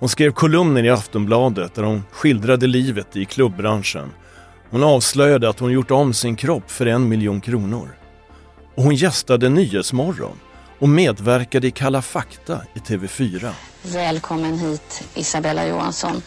Hon 0.00 0.08
skrev 0.08 0.32
kolumner 0.32 0.84
i 0.84 0.90
Aftonbladet 0.90 1.74
där 1.74 1.82
hon 1.82 2.02
skildrade 2.10 2.66
livet 2.66 3.16
i 3.16 3.24
klubbbranschen. 3.24 4.12
Hon 4.70 4.82
avslöjade 4.82 5.48
att 5.48 5.60
hon 5.60 5.72
gjort 5.72 5.90
om 5.90 6.14
sin 6.14 6.36
kropp 6.36 6.70
för 6.70 6.86
en 6.86 7.08
miljon 7.08 7.40
kronor. 7.40 7.88
Och 8.74 8.82
hon 8.82 8.94
gästade 8.94 9.48
Nyhetsmorgon 9.48 10.36
och 10.78 10.88
medverkade 10.88 11.66
i 11.66 11.70
Kalla 11.70 12.02
fakta 12.02 12.60
i 12.74 12.78
TV4. 12.78 13.50
Välkommen 13.82 14.58
hit 14.58 15.02
Isabella 15.14 15.66
Johansson. 15.66 16.22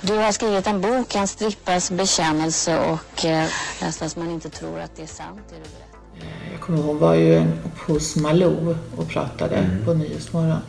Du 0.00 0.14
har 0.14 0.32
skrivit 0.32 0.66
en 0.66 0.80
bok, 0.80 1.14
En 1.14 1.28
strippas 1.28 1.90
bekännelse 1.90 2.78
och 2.78 3.24
eh, 3.24 3.48
nästan 3.82 4.10
man 4.16 4.30
inte 4.30 4.50
tror 4.50 4.80
att 4.80 4.96
det 4.96 5.02
är 5.02 5.06
sant. 5.06 5.40
Det 5.48 5.54
du 5.54 5.60
berättar. 5.60 5.88
Jag 6.52 6.60
kommer 6.60 6.78
ihåg, 6.78 6.86
hon 6.86 6.98
var 6.98 7.14
ju 7.14 7.42
hos 7.86 8.16
Malou 8.16 8.76
och 8.96 9.08
pratade 9.08 9.56
mm. 9.56 9.84
på 9.84 9.94
Nyhetsmorgon. 9.94 10.60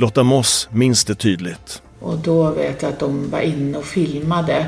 Lotta 0.00 0.22
Moss 0.22 0.68
minns 0.72 1.04
det 1.04 1.14
tydligt. 1.14 1.82
Och 1.98 2.18
då 2.18 2.50
vet 2.50 2.82
jag 2.82 2.92
att 2.92 2.98
de 2.98 3.30
var 3.30 3.40
inne 3.40 3.78
och 3.78 3.84
filmade 3.84 4.66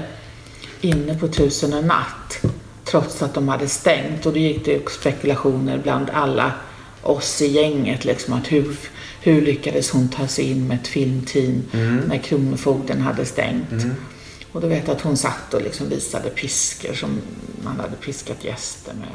inne 0.81 1.15
på 1.15 1.29
Tusen 1.29 1.75
och 1.75 1.85
natt. 1.85 2.43
Trots 2.85 3.23
att 3.23 3.35
de 3.35 3.49
hade 3.49 3.69
stängt 3.69 4.27
och 4.27 4.33
då 4.33 4.39
gick 4.39 4.65
det 4.65 4.91
spekulationer 4.91 5.79
bland 5.79 6.11
alla 6.11 6.53
oss 7.03 7.43
i 7.43 7.47
gänget 7.47 8.05
liksom 8.05 8.35
att 8.35 8.53
hur 8.53 8.77
hur 9.21 9.43
lyckades 9.43 9.91
hon 9.91 10.09
ta 10.09 10.27
sig 10.27 10.51
in 10.51 10.69
med 10.69 10.81
ett 10.81 10.89
filmteam 10.89 11.62
mm. 11.73 11.97
när 11.97 12.19
Kronofogden 12.19 13.01
hade 13.01 13.25
stängt? 13.25 13.73
Mm. 13.73 13.95
Och 14.53 14.61
då 14.61 14.67
vet 14.67 14.87
jag 14.87 14.97
att 14.97 15.03
hon 15.03 15.17
satt 15.17 15.55
och 15.55 15.62
liksom 15.62 15.89
visade 15.89 16.31
piskor 16.31 16.95
som 16.95 17.21
man 17.65 17.81
hade 17.81 17.97
piskat 17.97 18.45
gäster 18.45 18.95
med. 18.95 19.09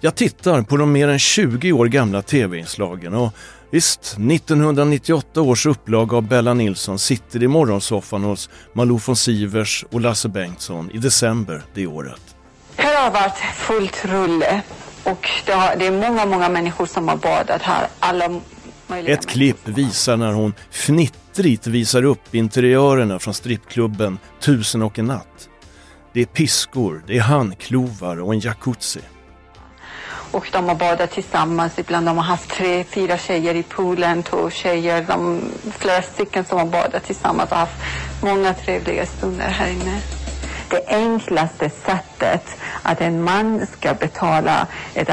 Jag 0.00 0.14
tittar 0.14 0.62
på 0.62 0.76
de 0.76 0.92
mer 0.92 1.08
än 1.08 1.18
20 1.18 1.72
år 1.72 1.86
gamla 1.86 2.22
tv-inslagen 2.22 3.14
och 3.14 3.32
visst, 3.70 4.00
1998 4.00 5.40
års 5.40 5.66
upplaga 5.66 6.16
av 6.16 6.22
Bella 6.22 6.54
Nilsson 6.54 6.98
sitter 6.98 7.42
i 7.42 7.48
morgonsoffan 7.48 8.24
hos 8.24 8.50
Malou 8.72 8.98
von 9.06 9.16
Sivers 9.16 9.84
och 9.90 10.00
Lasse 10.00 10.28
Bengtsson 10.28 10.90
i 10.90 10.98
december 10.98 11.62
det 11.74 11.86
året. 11.86 12.36
Här 12.76 13.04
har 13.04 13.10
varit 13.10 13.38
fullt 13.54 14.04
rulle 14.04 14.62
och 15.04 15.28
det, 15.46 15.52
har, 15.52 15.76
det 15.76 15.86
är 15.86 16.08
många, 16.08 16.26
många 16.26 16.48
människor 16.48 16.86
som 16.86 17.08
har 17.08 17.16
badat 17.16 17.62
här. 17.62 17.88
Alla 18.00 18.40
ett 19.06 19.26
klipp 19.26 19.68
visar 19.68 20.16
när 20.16 20.32
hon 20.32 20.54
fnittrigt 20.70 21.66
visar 21.66 22.04
upp 22.04 22.34
interiörerna 22.34 23.18
från 23.18 23.34
strippklubben 23.34 24.18
Tusen 24.40 24.82
och 24.82 24.98
en 24.98 25.04
natt. 25.04 25.48
Det 26.12 26.20
är 26.20 26.26
piskor, 26.26 27.02
det 27.06 27.16
är 27.16 27.22
handklovar 27.22 28.20
och 28.20 28.34
en 28.34 28.40
jacuzzi. 28.40 29.00
Och 30.30 30.48
de 30.52 30.68
har 30.68 30.74
badat 30.74 31.10
tillsammans. 31.10 31.78
Ibland 31.78 32.06
de 32.06 32.16
har 32.16 32.24
haft 32.24 32.50
tre, 32.50 32.84
fyra 32.84 33.18
tjejer 33.18 33.54
i 33.54 33.62
poolen, 33.62 34.22
två 34.22 34.50
tjejer. 34.50 35.02
De, 35.08 35.40
flera 35.78 36.02
stycken 36.02 36.44
som 36.44 36.58
har 36.58 36.66
badat 36.66 37.04
tillsammans 37.04 37.50
och 37.50 37.56
haft 37.56 37.82
många 38.22 38.54
trevliga 38.54 39.06
stunder 39.06 39.48
här 39.48 39.68
inne. 39.68 40.00
Det 40.70 40.84
enklaste 40.88 41.70
sättet 41.70 42.56
att 42.82 43.00
en 43.00 43.24
man 43.24 43.66
ska 43.66 43.94
betala 43.94 44.66
ett 44.94 45.10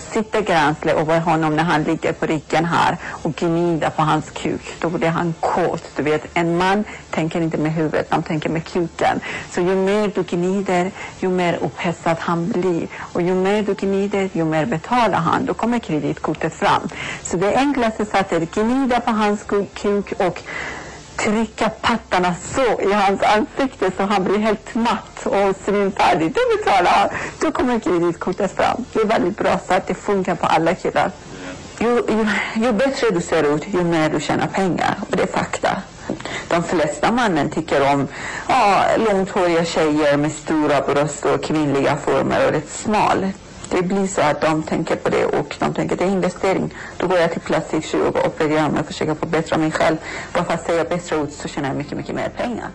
sitter 0.00 0.40
gränsle 0.40 0.92
över 0.92 1.20
honom 1.20 1.56
när 1.56 1.64
han 1.64 1.82
ligger 1.82 2.12
på 2.12 2.26
ryggen 2.26 2.64
här 2.64 2.96
och 3.04 3.34
gnider 3.34 3.90
på 3.90 4.02
hans 4.02 4.30
kuk. 4.30 4.60
Då 4.80 4.88
blir 4.90 5.08
han 5.08 5.34
kåt. 5.40 5.84
Du 5.96 6.02
vet, 6.02 6.26
en 6.34 6.56
man 6.56 6.84
tänker 7.10 7.40
inte 7.40 7.58
med 7.58 7.72
huvudet, 7.72 8.06
han 8.10 8.22
tänker 8.22 8.48
med 8.48 8.64
kuken. 8.64 9.20
Så 9.50 9.60
ju 9.60 9.74
mer 9.74 10.12
du 10.14 10.22
gnider, 10.22 10.90
ju 11.20 11.28
mer 11.28 11.58
upphetsad 11.62 12.16
han 12.20 12.48
blir. 12.48 12.86
Och 12.96 13.22
ju 13.22 13.34
mer 13.34 13.62
du 13.62 13.74
gnider, 13.74 14.30
ju 14.32 14.44
mer 14.44 14.66
betalar 14.66 15.18
han. 15.18 15.44
Då 15.46 15.54
kommer 15.54 15.78
kreditkortet 15.78 16.54
fram. 16.54 16.88
Så 17.22 17.36
det 17.36 17.56
enklaste 17.56 18.04
sättet, 18.04 18.32
är 18.32 18.42
att 18.42 18.54
gnida 18.54 19.00
på 19.00 19.10
hans 19.10 19.44
kuk 19.74 20.12
och 20.18 20.42
trycka 21.18 21.68
pattarna 21.68 22.34
så 22.54 22.80
i 22.80 22.92
hans 22.92 23.22
ansikte 23.22 23.90
så 23.96 24.02
han 24.02 24.24
blir 24.24 24.38
helt 24.38 24.74
matt 24.74 25.26
och 25.26 25.56
svimfärdig. 25.64 26.34
Då 26.34 26.40
betalar 26.56 26.90
han. 26.90 27.08
Då 27.40 27.52
kommer 27.52 27.80
kreditkortet 27.80 28.56
fram. 28.56 28.84
Det 28.92 29.00
är 29.00 29.04
väldigt 29.04 29.36
bra 29.36 29.60
så 29.66 29.74
att 29.74 29.86
det 29.86 29.94
funkar 29.94 30.34
på 30.34 30.46
alla 30.46 30.74
killar. 30.74 31.10
Ju, 31.78 31.88
ju, 31.88 32.28
ju 32.54 32.72
bättre 32.72 33.10
du 33.10 33.20
ser 33.20 33.54
ut, 33.54 33.62
ju 33.66 33.84
mer 33.84 34.10
du 34.10 34.20
tjänar 34.20 34.46
pengar. 34.46 34.94
Och 35.10 35.16
det 35.16 35.22
är 35.22 35.26
fakta. 35.26 35.82
De 36.48 36.62
flesta 36.62 37.12
mannen 37.12 37.50
tycker 37.50 37.92
om 37.92 38.08
ja, 38.48 38.84
långhåriga 38.96 39.64
tjejer 39.64 40.16
med 40.16 40.32
stora 40.32 40.80
bröst 40.80 41.24
och 41.24 41.44
kvinnliga 41.44 41.96
former 41.96 42.46
och 42.46 42.52
rätt 42.52 42.70
smal 42.70 43.26
det 43.70 43.82
blir 43.82 44.06
så 44.06 44.20
att 44.20 44.40
de 44.40 44.62
tänker 44.62 44.96
på 44.96 45.08
det 45.08 45.26
och 45.26 45.56
de 45.58 45.74
tänker 45.74 45.94
att 45.94 45.98
det 45.98 46.04
är 46.04 46.10
investering. 46.10 46.74
Då 46.96 47.06
går 47.06 47.18
jag 47.18 47.32
till 47.32 47.40
plastikkirurg 47.40 48.16
och 48.16 48.26
opererar 48.26 48.70
mig 48.70 48.80
och 48.80 48.86
försöker 48.86 49.14
förbättra 49.14 49.58
mig 49.58 49.70
själv. 49.70 49.96
Bara 50.32 50.44
för 50.44 50.54
att 50.54 50.66
säga 50.66 50.84
bättre 50.84 51.16
ut 51.16 51.32
så 51.32 51.48
tjänar 51.48 51.68
jag 51.68 51.76
mycket, 51.76 51.96
mycket 51.96 52.14
mer 52.14 52.28
pengar. 52.28 52.68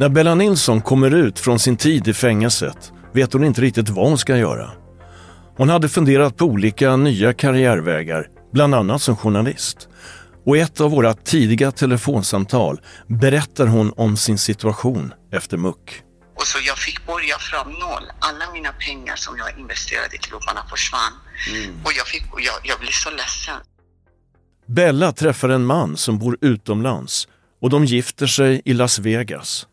När 0.00 0.08
Bella 0.08 0.34
Nilsson 0.34 0.82
kommer 0.82 1.14
ut 1.14 1.38
från 1.38 1.58
sin 1.58 1.76
tid 1.76 2.08
i 2.08 2.14
fängelset 2.14 2.92
vet 3.14 3.32
hon 3.32 3.44
inte 3.44 3.60
riktigt 3.60 3.88
vad 3.88 4.08
hon 4.08 4.18
ska 4.18 4.36
göra. 4.36 4.70
Hon 5.56 5.68
hade 5.68 5.88
funderat 5.88 6.36
på 6.36 6.44
olika 6.44 6.96
nya 6.96 7.32
karriärvägar, 7.32 8.26
bland 8.52 8.74
annat 8.74 9.02
som 9.02 9.16
journalist. 9.16 9.88
Och 10.46 10.56
i 10.56 10.60
ett 10.60 10.80
av 10.80 10.90
våra 10.90 11.14
tidiga 11.14 11.72
telefonsamtal 11.72 12.80
berättar 13.06 13.66
hon 13.66 13.92
om 13.96 14.16
sin 14.16 14.38
situation 14.38 15.12
efter 15.32 15.56
muck. 15.56 16.02
Och 16.36 16.46
så 16.46 16.58
jag 16.66 16.78
fick 16.78 17.06
börja 17.06 17.38
från 17.38 17.72
noll. 17.72 18.04
Alla 18.18 18.52
mina 18.52 18.72
pengar 18.72 19.16
som 19.16 19.36
jag 19.38 19.58
investerade 19.58 20.16
i 20.16 20.18
klubbarna 20.18 20.60
försvann. 20.70 21.12
Mm. 21.50 21.80
Och 21.84 21.92
jag, 21.96 22.06
fick, 22.06 22.22
jag, 22.22 22.54
jag 22.62 22.78
blev 22.78 22.90
så 22.90 23.10
ledsen. 23.10 23.56
Bella 24.66 25.12
träffar 25.12 25.48
en 25.48 25.64
man 25.64 25.96
som 25.96 26.18
bor 26.18 26.38
utomlands 26.40 27.28
och 27.60 27.70
de 27.70 27.84
gifter 27.84 28.26
sig 28.26 28.62
i 28.64 28.72
Las 28.72 28.98
Vegas. 28.98 29.66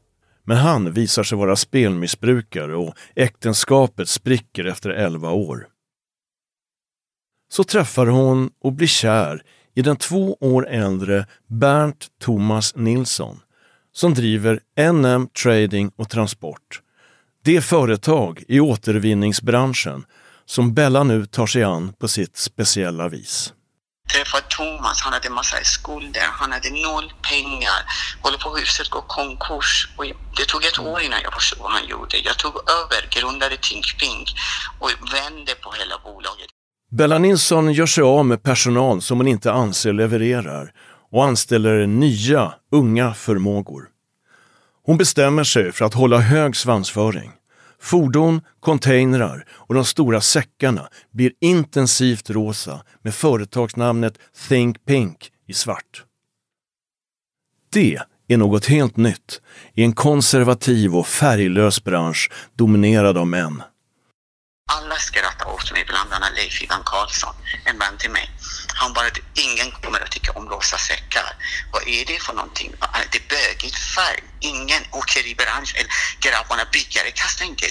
Men 0.47 0.57
han 0.57 0.91
visar 0.91 1.23
sig 1.23 1.37
vara 1.37 1.55
spelmissbrukare 1.55 2.75
och 2.75 2.93
äktenskapet 3.15 4.09
spricker 4.09 4.65
efter 4.65 4.89
11 4.89 5.31
år. 5.31 5.67
Så 7.51 7.63
träffar 7.63 8.07
hon 8.07 8.49
och 8.61 8.73
blir 8.73 8.87
kär 8.87 9.41
i 9.75 9.81
den 9.81 9.95
två 9.95 10.37
år 10.39 10.67
äldre 10.67 11.25
Bernt 11.47 12.07
Thomas 12.19 12.75
Nilsson 12.75 13.39
som 13.91 14.13
driver 14.13 14.59
NM 14.91 15.27
Trading 15.27 15.91
och 15.95 16.09
Transport. 16.09 16.81
Det 17.43 17.61
företag 17.61 18.43
i 18.47 18.59
återvinningsbranschen 18.59 20.05
som 20.45 20.73
Bella 20.73 21.03
nu 21.03 21.25
tar 21.25 21.47
sig 21.47 21.63
an 21.63 21.93
på 21.93 22.07
sitt 22.07 22.37
speciella 22.37 23.09
vis 23.09 23.53
träffade 24.13 24.43
Thomas, 24.49 25.01
han 25.01 25.13
hade 25.13 25.29
massa 25.29 25.57
skulder, 25.63 26.27
han 26.31 26.51
hade 26.51 26.69
noll 26.69 27.13
pengar, 27.29 27.79
håller 28.21 28.37
på 28.37 28.57
huset 28.57 28.89
gå 28.89 29.01
konkurs. 29.01 29.89
Och 29.97 30.05
det 30.37 30.45
tog 30.45 30.63
ett 30.65 30.79
år 30.79 31.01
innan 31.01 31.19
jag 31.23 31.33
förstod 31.33 31.59
vad 31.59 31.71
han 31.71 31.87
gjorde. 31.87 32.17
Jag 32.17 32.37
tog 32.37 32.55
över, 32.55 33.07
grundade 33.09 33.57
Think 33.57 33.99
Pink 33.99 34.27
och 34.79 34.89
vände 35.13 35.55
på 35.63 35.71
hela 35.71 35.95
bolaget. 36.03 36.47
Bella 36.91 37.17
Nilsson 37.17 37.73
gör 37.73 37.85
sig 37.85 38.03
av 38.03 38.25
med 38.25 38.43
personal 38.43 39.01
som 39.01 39.17
hon 39.17 39.27
inte 39.27 39.51
anser 39.51 39.93
levererar 39.93 40.71
och 41.11 41.25
anställer 41.25 41.87
nya, 41.87 42.53
unga 42.71 43.13
förmågor. 43.13 43.83
Hon 44.85 44.97
bestämmer 44.97 45.43
sig 45.43 45.71
för 45.71 45.85
att 45.85 45.93
hålla 45.93 46.17
hög 46.17 46.55
svansföring. 46.55 47.31
Fordon, 47.87 48.41
containrar 48.59 49.45
och 49.49 49.75
de 49.75 49.85
stora 49.85 50.21
säckarna 50.21 50.89
blir 51.11 51.31
intensivt 51.41 52.29
rosa 52.29 52.83
med 53.01 53.13
företagsnamnet 53.13 54.17
Think 54.47 54.85
Pink 54.85 55.31
i 55.47 55.53
svart. 55.53 56.03
Det 57.71 57.99
är 58.27 58.37
något 58.37 58.65
helt 58.65 58.97
nytt 58.97 59.41
i 59.73 59.83
en 59.83 59.93
konservativ 59.93 60.95
och 60.95 61.07
färglös 61.07 61.83
bransch 61.83 62.31
dominerad 62.55 63.17
av 63.17 63.27
män. 63.27 63.63
Alla 64.71 64.95
skrattar 64.95 65.53
åt 65.53 65.71
mig, 65.71 65.85
bland 65.87 66.13
annat 66.13 66.33
Leif 66.35 66.63
Ivan 66.63 66.81
Karlsson, 66.85 67.35
en 67.65 67.79
vän 67.79 67.97
till 67.99 68.11
mig. 68.11 68.29
Han 68.79 68.93
bara, 68.93 69.09
ingen 69.33 69.71
kommer 69.71 69.99
att 69.99 70.11
tycka 70.11 70.31
om 70.31 70.49
rosa 70.49 70.77
säckar. 70.77 71.35
Vad 71.71 71.87
är 71.87 72.05
det 72.05 72.19
för 72.19 72.33
någonting? 72.33 72.71
Ah, 72.79 72.87
ah, 72.93 73.03
det 73.11 73.17
är 73.17 73.27
bögigt 73.29 73.77
färg. 73.95 74.23
Ingen 74.39 74.83
åker 74.91 74.97
åkeribransch 74.97 75.75
eller 75.75 75.91
grabbarna 76.19 76.65
byggare 76.71 77.11
kastar 77.11 77.45
inte 77.45 77.67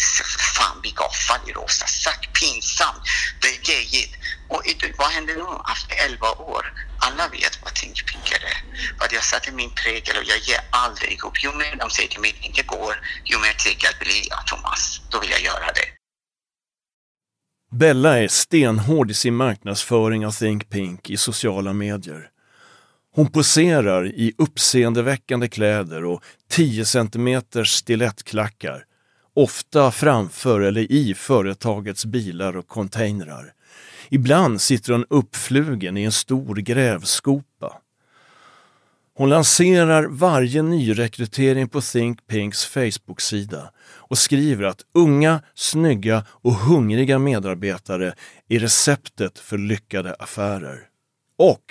fan 0.56 0.80
bygga 0.82 1.02
avfall 1.04 1.40
i 1.50 1.52
rosa 1.52 1.86
säck. 1.86 2.22
Pinsamt. 2.32 3.02
Det 3.40 3.48
är 3.48 3.60
gayigt. 3.62 4.14
Och 4.48 4.62
vad 4.98 5.10
händer 5.10 5.34
nu 5.34 5.72
efter 5.72 5.96
11 6.04 6.30
år? 6.30 6.64
Alla 7.00 7.28
vet 7.28 7.58
vad 7.62 7.75
Think 7.75 8.02
är. 8.32 8.62
Vad 8.98 9.12
jag 9.12 9.25
satte 9.25 9.52
min 9.52 9.70
prägel 9.70 10.16
och 10.16 10.25
jag 10.25 10.38
ger 10.38 10.60
aldrig 10.70 11.25
upp. 11.25 11.44
Ju 11.44 11.52
mer 11.52 11.76
de 11.76 11.90
säger 11.90 12.08
till 12.08 12.20
mig 12.20 12.30
att 12.30 12.40
det 12.40 12.46
inte 12.46 12.62
går, 12.62 12.94
ju 13.25 13.38
mer 13.38 13.52
tveksam 13.52 13.92
blir 14.00 14.28
jag, 14.30 14.46
Thomas. 14.46 15.00
Då 15.10 15.20
vill 15.20 15.30
jag 15.30 15.40
göra 15.40 15.72
det. 15.72 15.96
Bella 17.70 18.18
är 18.18 18.28
stenhård 18.28 19.11
i 19.11 19.14
sin 19.14 19.35
marknadsföring 19.35 20.26
av 20.26 20.30
Think 20.30 20.68
Pink 20.70 21.11
i 21.11 21.16
sociala 21.16 21.73
medier. 21.73 22.30
Hon 23.14 23.26
poserar 23.26 24.06
i 24.06 24.32
uppseendeväckande 24.38 25.49
kläder 25.49 26.04
och 26.04 26.23
10 26.50 26.85
cm 26.85 27.42
stilettklackar, 27.64 28.85
ofta 29.35 29.90
framför 29.90 30.61
eller 30.61 30.92
i 30.92 31.14
företagets 31.14 32.04
bilar 32.06 32.56
och 32.56 32.68
containrar. 32.68 33.52
Ibland 34.08 34.61
sitter 34.61 34.92
hon 34.92 35.04
uppflugen 35.11 35.96
i 35.96 36.02
en 36.02 36.12
stor 36.12 36.56
grävskopa. 36.56 37.73
Hon 39.14 39.28
lanserar 39.28 40.06
varje 40.06 40.62
nyrekrytering 40.62 41.68
på 41.68 41.80
Think 41.80 42.26
Pinks 42.26 42.64
Facebook-sida 42.66 43.70
och 44.08 44.18
skriver 44.18 44.64
att 44.64 44.82
unga, 44.94 45.42
snygga 45.54 46.25
och 46.28 46.54
hungriga 46.54 47.18
medarbetare 47.18 48.14
är 48.48 48.58
receptet 48.58 49.38
för 49.38 49.58
lyckade 49.58 50.14
affärer. 50.14 50.78
Och 51.38 51.64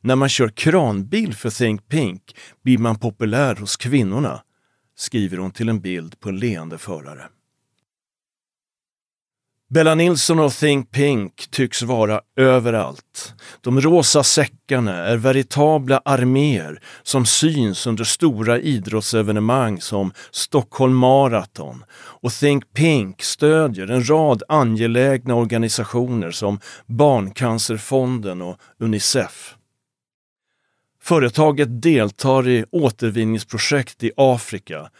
när 0.00 0.16
man 0.16 0.28
kör 0.28 0.48
kranbil 0.48 1.34
för 1.34 1.50
Think 1.50 1.88
Pink 1.88 2.36
blir 2.64 2.78
man 2.78 2.98
populär 2.98 3.54
hos 3.54 3.76
kvinnorna, 3.76 4.42
skriver 4.96 5.38
hon 5.38 5.50
till 5.50 5.68
en 5.68 5.80
bild 5.80 6.20
på 6.20 6.28
en 6.28 6.38
leende 6.38 6.78
förare. 6.78 7.28
Bella 9.68 9.94
Nilsson 9.94 10.38
och 10.38 10.52
Think 10.52 10.90
Pink 10.90 11.46
tycks 11.50 11.82
vara 11.82 12.20
överallt. 12.36 13.34
De 13.60 13.80
rosa 13.80 14.22
säckarna 14.22 14.94
är 14.94 15.16
veritabla 15.16 16.02
arméer 16.04 16.80
som 17.02 17.26
syns 17.26 17.86
under 17.86 18.04
stora 18.04 18.58
idrottsevenemang 18.58 19.80
som 19.80 20.12
Stockholm 20.30 20.96
Marathon 20.96 21.84
och 21.94 22.32
Think 22.32 22.72
Pink 22.72 23.22
stödjer 23.22 23.90
en 23.90 24.08
rad 24.08 24.42
angelägna 24.48 25.34
organisationer 25.34 26.30
som 26.30 26.60
Barncancerfonden 26.86 28.42
och 28.42 28.56
Unicef. 28.78 29.54
Företaget 31.02 31.82
deltar 31.82 32.48
i 32.48 32.64
återvinningsprojekt 32.70 34.02
i 34.04 34.10
Afrika 34.16 34.90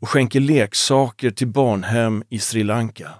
och 0.00 0.08
skänker 0.08 0.40
leksaker 0.40 1.30
till 1.30 1.48
barnhem 1.48 2.24
i 2.28 2.38
Sri 2.38 2.64
Lanka. 2.64 3.10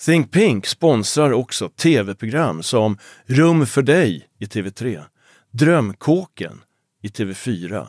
Think 0.00 0.32
Pink 0.32 0.66
sponsrar 0.66 1.32
också 1.32 1.68
tv-program 1.68 2.62
som 2.62 2.98
Rum 3.26 3.66
för 3.66 3.82
dig 3.82 4.28
i 4.38 4.44
TV3, 4.44 5.02
Drömkåken 5.50 6.60
i 7.02 7.08
TV4 7.08 7.86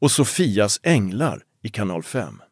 och 0.00 0.10
Sofias 0.10 0.80
änglar 0.82 1.42
i 1.62 1.68
Kanal 1.68 2.02
5. 2.02 2.42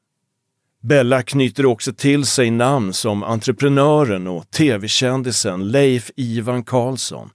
Bella 0.83 1.23
knyter 1.23 1.67
också 1.67 1.93
till 1.93 2.27
sig 2.27 2.51
namn 2.51 2.93
som 2.93 3.23
entreprenören 3.23 4.27
och 4.27 4.51
tv-kändisen 4.51 5.69
Leif 5.71 6.11
Ivan 6.17 6.65
Karlsson 6.65 7.31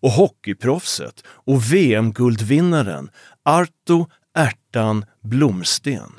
och 0.00 0.10
hockeyproffset 0.10 1.24
och 1.26 1.72
VM-guldvinnaren 1.72 3.10
Arto 3.44 4.06
Ärtan 4.34 5.04
Blomsten. 5.22 6.12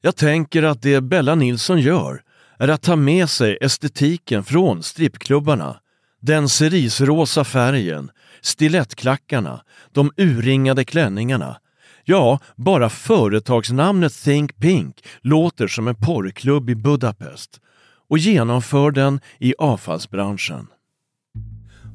Jag 0.00 0.16
tänker 0.16 0.62
att 0.62 0.82
det 0.82 1.00
Bella 1.00 1.34
Nilsson 1.34 1.80
gör 1.80 2.23
är 2.58 2.68
att 2.68 2.82
ta 2.82 2.96
med 2.96 3.30
sig 3.30 3.58
estetiken 3.60 4.44
från 4.44 4.82
strippklubbarna. 4.82 5.76
Den 6.20 6.48
cerisrosa 6.48 7.44
färgen, 7.44 8.10
stilettklackarna, 8.40 9.60
de 9.92 10.12
urringade 10.16 10.84
klänningarna. 10.84 11.56
Ja, 12.04 12.38
bara 12.56 12.88
företagsnamnet 12.90 14.12
Think 14.12 14.56
Pink 14.56 15.04
låter 15.20 15.66
som 15.66 15.88
en 15.88 15.94
porrklubb 15.94 16.70
i 16.70 16.74
Budapest 16.74 17.60
och 18.08 18.18
genomför 18.18 18.90
den 18.90 19.20
i 19.38 19.54
avfallsbranschen. 19.58 20.66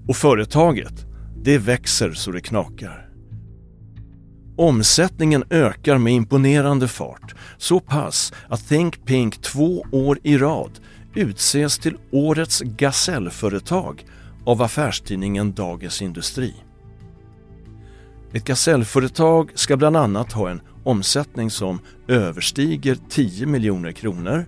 Och 0.07 0.15
företaget, 0.15 1.05
det 1.43 1.57
växer 1.57 2.11
så 2.11 2.31
det 2.31 2.41
knakar. 2.41 3.08
Omsättningen 4.59 5.43
ökar 5.49 5.97
med 5.97 6.13
imponerande 6.13 6.87
fart, 6.87 7.35
så 7.57 7.79
pass 7.79 8.33
att 8.47 8.67
Think 8.67 9.05
Pink 9.05 9.41
två 9.41 9.85
år 9.91 10.19
i 10.23 10.37
rad 10.37 10.71
utses 11.15 11.79
till 11.79 11.97
årets 12.11 12.61
gasellföretag 12.61 14.05
av 14.45 14.61
affärstidningen 14.61 15.53
Dagens 15.53 16.01
Industri. 16.01 16.53
Ett 18.33 18.43
gasellföretag 18.43 19.51
ska 19.55 19.77
bland 19.77 19.97
annat 19.97 20.31
ha 20.31 20.49
en 20.49 20.61
omsättning 20.83 21.51
som 21.51 21.79
överstiger 22.07 22.97
10 23.09 23.45
miljoner 23.45 23.91
kronor, 23.91 24.45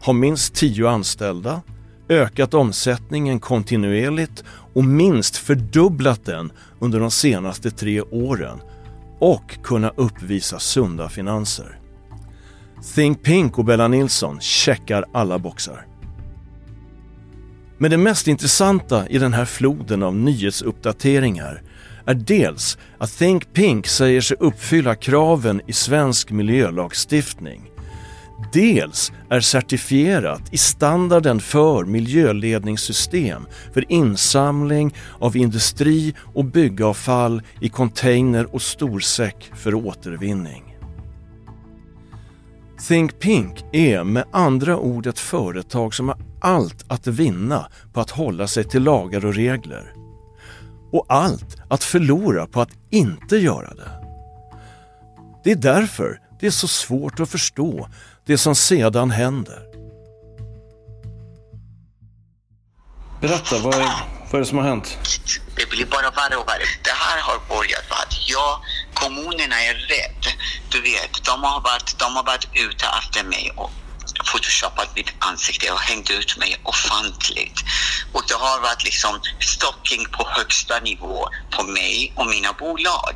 ha 0.00 0.12
minst 0.12 0.54
10 0.54 0.88
anställda, 0.88 1.62
ökat 2.08 2.54
omsättningen 2.54 3.40
kontinuerligt 3.40 4.44
och 4.74 4.84
minst 4.84 5.36
fördubblat 5.36 6.24
den 6.24 6.52
under 6.80 7.00
de 7.00 7.10
senaste 7.10 7.70
tre 7.70 8.00
åren 8.00 8.58
och 9.18 9.58
kunna 9.62 9.92
uppvisa 9.96 10.58
sunda 10.58 11.08
finanser. 11.08 11.78
Think 12.94 13.22
Pink 13.22 13.58
och 13.58 13.64
Bella 13.64 13.88
Nilsson 13.88 14.40
checkar 14.40 15.04
alla 15.12 15.38
boxar. 15.38 15.86
Men 17.78 17.90
det 17.90 17.96
mest 17.96 18.28
intressanta 18.28 19.08
i 19.08 19.18
den 19.18 19.32
här 19.32 19.44
floden 19.44 20.02
av 20.02 20.14
nyhetsuppdateringar 20.16 21.62
är 22.06 22.14
dels 22.14 22.78
att 22.98 23.10
Think 23.10 23.52
Pink 23.52 23.86
säger 23.86 24.20
sig 24.20 24.36
uppfylla 24.40 24.94
kraven 24.94 25.60
i 25.66 25.72
svensk 25.72 26.30
miljölagstiftning 26.30 27.70
dels 28.52 29.12
är 29.30 29.40
certifierat 29.40 30.42
i 30.50 30.58
standarden 30.58 31.40
för 31.40 31.84
miljöledningssystem 31.84 33.46
för 33.74 33.92
insamling 33.92 34.94
av 35.18 35.36
industri 35.36 36.14
och 36.34 36.44
byggavfall 36.44 37.42
i 37.60 37.68
container 37.68 38.54
och 38.54 38.62
storsäck 38.62 39.50
för 39.54 39.74
återvinning. 39.74 40.68
Think 42.88 43.18
Pink 43.18 43.64
är 43.72 44.04
med 44.04 44.24
andra 44.32 44.78
ord 44.78 45.06
ett 45.06 45.18
företag 45.18 45.94
som 45.94 46.08
har 46.08 46.18
allt 46.40 46.84
att 46.88 47.06
vinna 47.06 47.66
på 47.92 48.00
att 48.00 48.10
hålla 48.10 48.46
sig 48.46 48.64
till 48.64 48.82
lagar 48.82 49.24
och 49.26 49.34
regler. 49.34 49.92
Och 50.92 51.06
allt 51.08 51.56
att 51.68 51.84
förlora 51.84 52.46
på 52.46 52.60
att 52.60 52.70
inte 52.90 53.36
göra 53.36 53.74
det. 53.74 53.90
Det 55.44 55.52
är 55.52 55.56
därför 55.56 56.20
det 56.40 56.46
är 56.46 56.50
så 56.50 56.68
svårt 56.68 57.20
att 57.20 57.28
förstå 57.28 57.88
det 58.28 58.38
som 58.38 58.54
sedan 58.54 59.10
händer. 59.10 59.62
Berätta, 63.20 63.58
vad 63.58 63.74
är, 63.74 63.92
vad 64.30 64.34
är 64.34 64.38
det 64.38 64.46
som 64.46 64.58
har 64.58 64.64
hänt? 64.64 64.98
Det 65.56 65.70
blir 65.70 65.86
bara 65.86 66.10
värre 66.10 66.36
och 66.36 66.48
värre. 66.48 66.66
Det 66.84 66.96
här 67.04 67.20
har 67.20 67.38
börjat 67.48 67.84
med 67.90 67.98
att 67.98 68.28
jag, 68.28 68.60
kommunerna 68.94 69.56
är 69.68 69.74
rädda. 69.74 70.30
Du 70.68 70.80
vet, 70.80 71.24
de 71.24 71.42
har 71.42 71.60
varit, 71.60 71.98
de 71.98 72.16
har 72.16 72.24
varit 72.24 72.48
ute 72.54 72.86
efter 73.00 73.24
mig 73.24 73.52
och 73.56 73.70
photoshopat 74.32 74.88
mitt 74.96 75.10
ansikte 75.18 75.70
och 75.72 75.80
hängt 75.80 76.10
ut 76.10 76.36
mig 76.36 76.60
ofantligt. 76.62 77.58
Och 78.12 78.22
det 78.28 78.34
har 78.34 78.60
varit 78.60 78.84
liksom 78.84 79.20
stocking 79.40 80.04
på 80.16 80.22
högsta 80.36 80.78
nivå 80.80 81.28
på 81.50 81.62
mig 81.62 82.12
och 82.16 82.26
mina 82.26 82.52
bolag. 82.52 83.14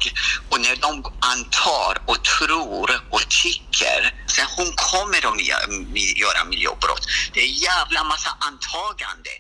Och 0.50 0.60
när 0.60 0.76
de 0.86 0.92
antar 1.34 1.92
och 2.06 2.24
tror 2.24 2.90
och 3.10 3.24
tycker 3.44 4.00
sen 4.26 4.46
hon 4.56 4.70
kommer 4.90 5.18
att 5.18 5.46
göra 6.22 6.44
miljöbrott. 6.44 7.04
Det 7.34 7.40
är 7.40 7.52
jävla 7.70 8.04
massa 8.04 8.30
antagande. 8.48 9.30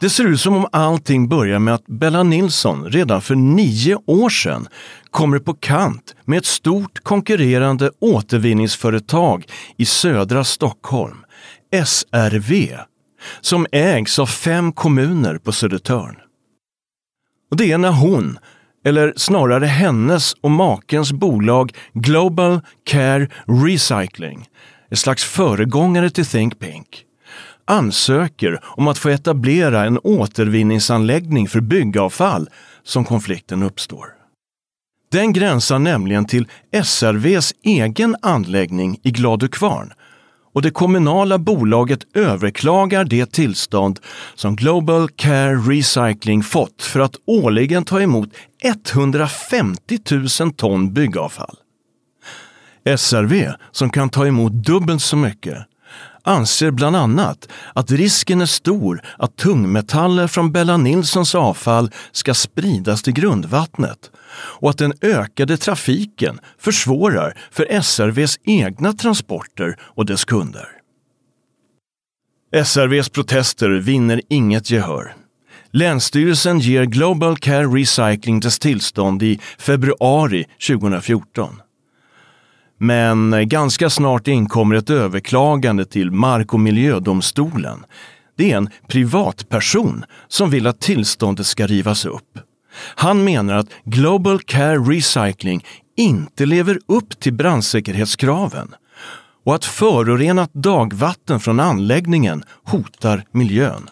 Det 0.00 0.10
ser 0.10 0.24
ut 0.24 0.40
som 0.40 0.56
om 0.56 0.68
allting 0.72 1.28
börjar 1.28 1.58
med 1.58 1.74
att 1.74 1.86
Bella 1.86 2.22
Nilsson 2.22 2.90
redan 2.90 3.22
för 3.22 3.34
nio 3.34 3.94
år 4.06 4.30
sedan 4.30 4.68
kommer 5.14 5.38
på 5.38 5.54
kant 5.54 6.14
med 6.24 6.38
ett 6.38 6.46
stort 6.46 7.00
konkurrerande 7.00 7.90
återvinningsföretag 8.00 9.46
i 9.76 9.84
södra 9.84 10.44
Stockholm, 10.44 11.24
SRV, 11.86 12.76
som 13.40 13.66
ägs 13.72 14.18
av 14.18 14.26
fem 14.26 14.72
kommuner 14.72 15.38
på 15.38 15.52
Södertörn. 15.52 16.16
Och 17.50 17.56
det 17.56 17.72
är 17.72 17.78
när 17.78 17.92
hon, 17.92 18.38
eller 18.84 19.12
snarare 19.16 19.66
hennes 19.66 20.34
och 20.40 20.50
makens 20.50 21.12
bolag 21.12 21.72
Global 21.92 22.60
Care 22.84 23.28
Recycling, 23.46 24.48
ett 24.90 24.98
slags 24.98 25.24
föregångare 25.24 26.10
till 26.10 26.26
Think 26.26 26.58
Pink, 26.58 27.02
ansöker 27.64 28.60
om 28.62 28.88
att 28.88 28.98
få 28.98 29.08
etablera 29.08 29.84
en 29.84 29.98
återvinningsanläggning 30.02 31.48
för 31.48 31.60
byggavfall 31.60 32.48
som 32.82 33.04
konflikten 33.04 33.62
uppstår. 33.62 34.23
Den 35.14 35.32
gränsar 35.32 35.78
nämligen 35.78 36.24
till 36.24 36.48
SRVs 36.84 37.54
egen 37.62 38.16
anläggning 38.22 38.98
i 39.02 39.10
Gladökvarn 39.10 39.92
och 40.54 40.62
det 40.62 40.70
kommunala 40.70 41.38
bolaget 41.38 42.16
överklagar 42.16 43.04
det 43.04 43.32
tillstånd 43.32 44.00
som 44.34 44.56
Global 44.56 45.08
Care 45.08 45.54
Recycling 45.54 46.42
fått 46.42 46.82
för 46.82 47.00
att 47.00 47.14
årligen 47.26 47.84
ta 47.84 48.00
emot 48.00 48.28
150 48.94 49.98
000 50.40 50.52
ton 50.52 50.92
byggavfall. 50.92 51.56
SRV, 52.96 53.52
som 53.72 53.90
kan 53.90 54.10
ta 54.10 54.26
emot 54.26 54.52
dubbelt 54.52 55.02
så 55.02 55.16
mycket, 55.16 55.58
anser 56.24 56.70
bland 56.70 56.96
annat 56.96 57.48
att 57.74 57.90
risken 57.90 58.40
är 58.40 58.46
stor 58.46 59.02
att 59.18 59.36
tungmetaller 59.36 60.26
från 60.26 60.52
Bella 60.52 60.76
Nilssons 60.76 61.34
avfall 61.34 61.90
ska 62.12 62.34
spridas 62.34 63.02
till 63.02 63.12
grundvattnet 63.12 64.10
och 64.36 64.70
att 64.70 64.78
den 64.78 64.92
ökade 65.02 65.56
trafiken 65.56 66.40
försvårar 66.58 67.38
för 67.50 67.80
SRVs 67.82 68.38
egna 68.44 68.92
transporter 68.92 69.76
och 69.80 70.06
dess 70.06 70.24
kunder. 70.24 70.68
SRVs 72.64 73.08
protester 73.08 73.70
vinner 73.70 74.22
inget 74.28 74.70
gehör. 74.70 75.14
Länsstyrelsen 75.70 76.58
ger 76.58 76.84
Global 76.84 77.36
Care 77.36 77.66
Recycling 77.66 78.40
dess 78.40 78.58
tillstånd 78.58 79.22
i 79.22 79.40
februari 79.58 80.44
2014. 80.68 81.60
Men 82.78 83.48
ganska 83.48 83.90
snart 83.90 84.28
inkommer 84.28 84.74
ett 84.74 84.90
överklagande 84.90 85.84
till 85.84 86.10
Mark 86.10 86.54
och 86.54 86.60
miljödomstolen. 86.60 87.84
Det 88.36 88.52
är 88.52 88.56
en 88.56 88.70
privatperson 88.88 90.04
som 90.28 90.50
vill 90.50 90.66
att 90.66 90.80
tillståndet 90.80 91.46
ska 91.46 91.66
rivas 91.66 92.04
upp. 92.04 92.38
Han 92.76 93.24
menar 93.24 93.54
att 93.54 93.68
Global 93.84 94.40
Care 94.40 94.78
Recycling 94.78 95.64
inte 95.96 96.46
lever 96.46 96.78
upp 96.88 97.20
till 97.20 97.32
brandsäkerhetskraven 97.32 98.74
och 99.44 99.54
att 99.54 99.64
förorenat 99.64 100.54
dagvatten 100.54 101.40
från 101.40 101.60
anläggningen 101.60 102.42
hotar 102.64 103.24
miljön. 103.32 103.88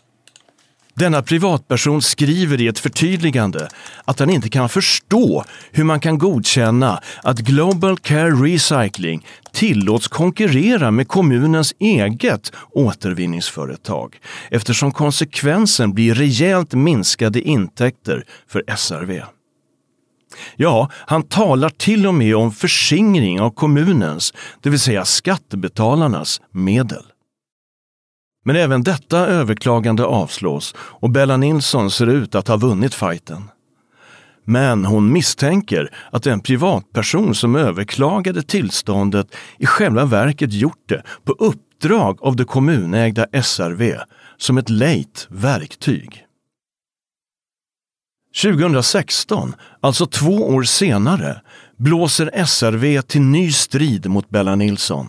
Denna 1.03 1.23
privatperson 1.23 2.03
skriver 2.03 2.61
i 2.61 2.69
ett 2.69 2.79
förtydligande 2.79 3.69
att 4.05 4.19
han 4.19 4.31
inte 4.31 4.49
kan 4.49 4.69
förstå 4.69 5.45
hur 5.73 5.85
man 5.85 6.01
kan 6.01 6.19
godkänna 6.19 7.01
att 7.23 7.38
Global 7.38 7.99
Care 7.99 8.31
Recycling 8.31 9.27
tillåts 9.53 10.09
konkurrera 10.09 10.91
med 10.91 11.09
kommunens 11.09 11.75
eget 11.79 12.53
återvinningsföretag 12.71 14.17
eftersom 14.51 14.93
konsekvensen 14.93 15.95
blir 15.95 16.15
rejält 16.15 16.73
minskade 16.75 17.41
intäkter 17.41 18.25
för 18.49 18.77
SRV. 18.77 19.23
Ja, 20.57 20.91
han 20.95 21.23
talar 21.23 21.69
till 21.69 22.07
och 22.07 22.15
med 22.15 22.37
om 22.37 22.53
förskingring 22.53 23.41
av 23.41 23.51
kommunens, 23.51 24.35
det 24.62 24.71
vill 24.71 24.81
säga 24.81 25.05
skattebetalarnas, 25.05 26.41
medel. 26.51 27.12
Men 28.44 28.57
även 28.57 28.83
detta 28.83 29.18
överklagande 29.18 30.05
avslås 30.05 30.74
och 30.78 31.11
Bella 31.11 31.37
Nilsson 31.37 31.90
ser 31.90 32.07
ut 32.07 32.35
att 32.35 32.48
ha 32.48 32.57
vunnit 32.57 32.94
fighten. 32.94 33.50
Men 34.44 34.85
hon 34.85 35.12
misstänker 35.12 35.94
att 36.12 36.22
den 36.22 36.40
privatperson 36.40 37.35
som 37.35 37.57
överklagade 37.57 38.42
tillståndet 38.42 39.35
i 39.59 39.66
själva 39.66 40.05
verket 40.05 40.52
gjort 40.52 40.88
det 40.88 41.02
på 41.24 41.33
uppdrag 41.33 42.18
av 42.20 42.37
det 42.37 42.44
kommunägda 42.44 43.26
SRV 43.42 43.96
som 44.37 44.59
ett 44.59 44.70
lejt 44.70 45.26
verktyg. 45.31 46.26
2016, 48.42 49.55
alltså 49.81 50.07
två 50.07 50.48
år 50.48 50.62
senare, 50.62 51.40
blåser 51.76 52.44
SRV 52.44 53.02
till 53.02 53.20
ny 53.20 53.52
strid 53.52 54.07
mot 54.07 54.31
Bella 54.31 54.55
Nilsson. 54.55 55.09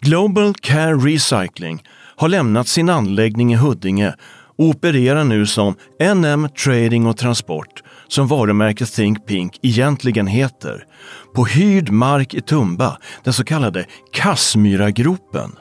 Global 0.00 0.54
Care 0.54 0.94
Recycling 0.94 1.82
har 2.20 2.28
lämnat 2.28 2.68
sin 2.68 2.88
anläggning 2.88 3.52
i 3.52 3.56
Huddinge 3.56 4.14
och 4.56 4.64
opererar 4.64 5.24
nu 5.24 5.46
som 5.46 5.74
NM 6.14 6.48
Trading 6.64 7.06
och 7.06 7.16
Transport, 7.16 7.82
som 8.08 8.26
varumärket 8.26 8.92
Think 8.92 9.26
Pink 9.26 9.58
egentligen 9.62 10.26
heter, 10.26 10.84
på 11.34 11.44
hyrd 11.44 11.90
mark 11.90 12.34
i 12.34 12.40
Tumba, 12.40 12.98
den 13.24 13.32
så 13.32 13.44
kallade 13.44 13.86
Kassmyragropen. 14.12 15.52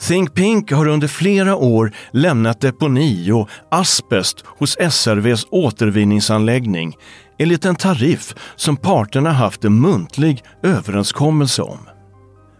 Think 0.00 0.34
Pink 0.34 0.72
har 0.72 0.88
under 0.88 1.08
flera 1.08 1.56
år 1.56 1.92
lämnat 2.12 2.60
deponi 2.60 3.32
och 3.32 3.48
asbest 3.70 4.44
hos 4.46 4.76
SRVs 4.90 5.46
återvinningsanläggning 5.50 6.96
enligt 7.38 7.64
en 7.64 7.76
tariff 7.76 8.34
som 8.56 8.76
parterna 8.76 9.32
haft 9.32 9.64
en 9.64 9.80
muntlig 9.80 10.44
överenskommelse 10.62 11.62
om. 11.62 11.91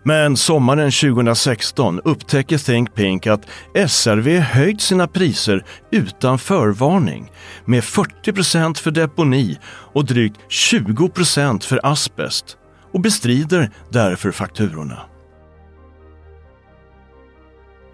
Men 0.04 0.36
sommaren 0.36 0.90
2016 0.90 2.00
upptäcker 2.04 2.58
Think 2.58 2.94
Pink 2.94 3.26
att 3.26 3.46
SRV 3.88 4.38
höjt 4.38 4.80
sina 4.80 5.06
priser 5.08 5.64
utan 5.90 6.38
förvarning 6.38 7.32
med 7.64 7.82
40% 7.82 8.78
för 8.78 8.90
deponi 8.90 9.58
och 9.66 10.04
drygt 10.04 10.40
20% 10.48 11.64
för 11.66 11.80
asbest 11.82 12.56
och 12.92 13.00
bestrider 13.00 13.70
därför 13.90 14.32
fakturorna. 14.32 14.98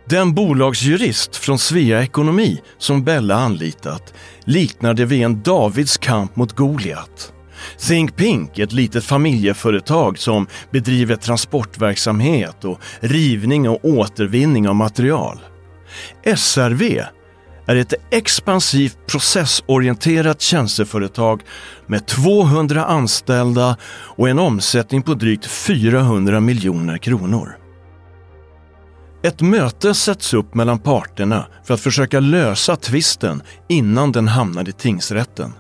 Den 0.08 0.34
bolagsjurist 0.34 1.36
från 1.36 1.58
Svea 1.58 2.02
Ekonomi 2.02 2.62
som 2.78 3.04
Bella 3.04 3.34
anlitat 3.34 4.14
liknar 4.44 4.94
det 4.94 5.04
vid 5.04 5.22
en 5.22 5.42
Davids 5.42 5.96
kamp 5.96 6.36
mot 6.36 6.52
Goliat. 6.52 7.32
Think 7.88 8.16
Pink, 8.16 8.58
ett 8.58 8.72
litet 8.72 9.04
familjeföretag 9.04 10.18
som 10.18 10.46
bedriver 10.70 11.16
transportverksamhet 11.16 12.64
och 12.64 12.80
rivning 13.00 13.68
och 13.68 13.84
återvinning 13.84 14.68
av 14.68 14.74
material. 14.74 15.38
SRV 16.36 17.02
är 17.66 17.76
ett 17.76 17.94
expansivt 18.10 18.98
processorienterat 19.06 20.40
tjänsteföretag 20.40 21.42
med 21.86 22.06
200 22.06 22.84
anställda 22.84 23.76
och 23.90 24.28
en 24.28 24.38
omsättning 24.38 25.02
på 25.02 25.14
drygt 25.14 25.46
400 25.46 26.40
miljoner 26.40 26.98
kronor. 26.98 27.56
Ett 29.22 29.40
möte 29.40 29.94
sätts 29.94 30.34
upp 30.34 30.54
mellan 30.54 30.78
parterna 30.78 31.46
för 31.64 31.74
att 31.74 31.80
försöka 31.80 32.20
lösa 32.20 32.76
tvisten 32.76 33.42
innan 33.68 34.12
den 34.12 34.28
hamnar 34.28 34.68
i 34.68 34.72
tingsrätten. 34.72 35.52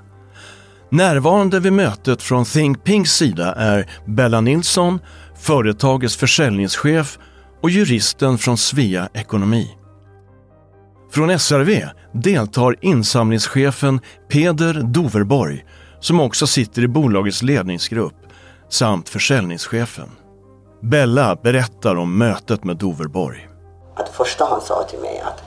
Närvarande 0.90 1.60
vid 1.60 1.72
mötet 1.72 2.22
från 2.22 2.44
Think 2.44 2.84
Pinks 2.84 3.10
sida 3.10 3.54
är 3.54 3.90
Bella 4.04 4.40
Nilsson, 4.40 5.00
företagets 5.36 6.16
försäljningschef 6.16 7.18
och 7.62 7.70
juristen 7.70 8.38
från 8.38 8.58
Svea 8.58 9.08
Ekonomi. 9.14 9.78
Från 11.10 11.38
SRV 11.38 11.84
deltar 12.12 12.76
insamlingschefen 12.80 14.00
Peder 14.28 14.74
Doverborg 14.74 15.64
som 16.00 16.20
också 16.20 16.46
sitter 16.46 16.82
i 16.82 16.88
bolagets 16.88 17.42
ledningsgrupp 17.42 18.14
samt 18.68 19.08
försäljningschefen. 19.08 20.10
Bella 20.82 21.36
berättar 21.36 21.96
om 21.96 22.18
mötet 22.18 22.64
med 22.64 22.76
Doverborg. 22.76 23.48
Att 23.96 24.08
första 24.08 24.44
han 24.44 24.60
sa 24.60 24.82
till 24.82 24.98
mig 24.98 25.20
att 25.20 25.42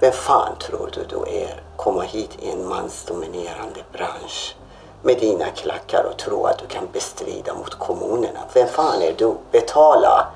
vem 0.00 0.12
fan 0.12 0.58
tror 0.58 0.90
du 0.94 1.06
du 1.08 1.38
är 1.38 1.60
komma 1.76 2.02
hit 2.02 2.38
i 2.42 2.50
en 2.50 2.68
mansdominerande 2.68 3.80
bransch 3.92 4.56
med 5.02 5.18
dina 5.18 5.46
klackar 5.46 6.04
och 6.04 6.16
tro 6.16 6.46
att 6.46 6.58
du 6.58 6.66
kan 6.66 6.88
bestrida 6.92 7.54
mot 7.54 7.74
kommunerna. 7.74 8.40
Vem 8.54 8.68
fan 8.68 9.02
är 9.02 9.14
du? 9.18 9.34
Betala 9.50 10.26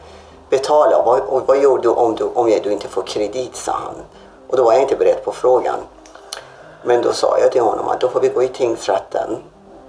betala. 0.51 0.97
Och, 0.97 1.37
och 1.37 1.43
vad 1.47 1.63
gör 1.63 1.79
du 1.79 1.89
om, 1.89 2.15
du 2.15 2.25
om 2.25 2.47
du 2.63 2.73
inte 2.73 2.89
får 2.89 3.03
kredit, 3.03 3.57
sa 3.57 3.73
han. 3.73 3.95
Och 4.49 4.57
då 4.57 4.65
var 4.65 4.73
jag 4.73 4.83
inte 4.83 4.97
beredd 4.97 5.25
på 5.25 5.33
frågan. 5.33 5.79
Men 6.83 7.03
då 7.03 7.13
sa 7.13 7.39
jag 7.39 7.53
till 7.53 7.61
honom 7.61 7.89
att 7.89 8.01
då 8.01 8.09
får 8.09 8.21
vi 8.21 8.29
gå 8.29 8.43
i 8.43 8.49
tingsrätten 8.49 9.37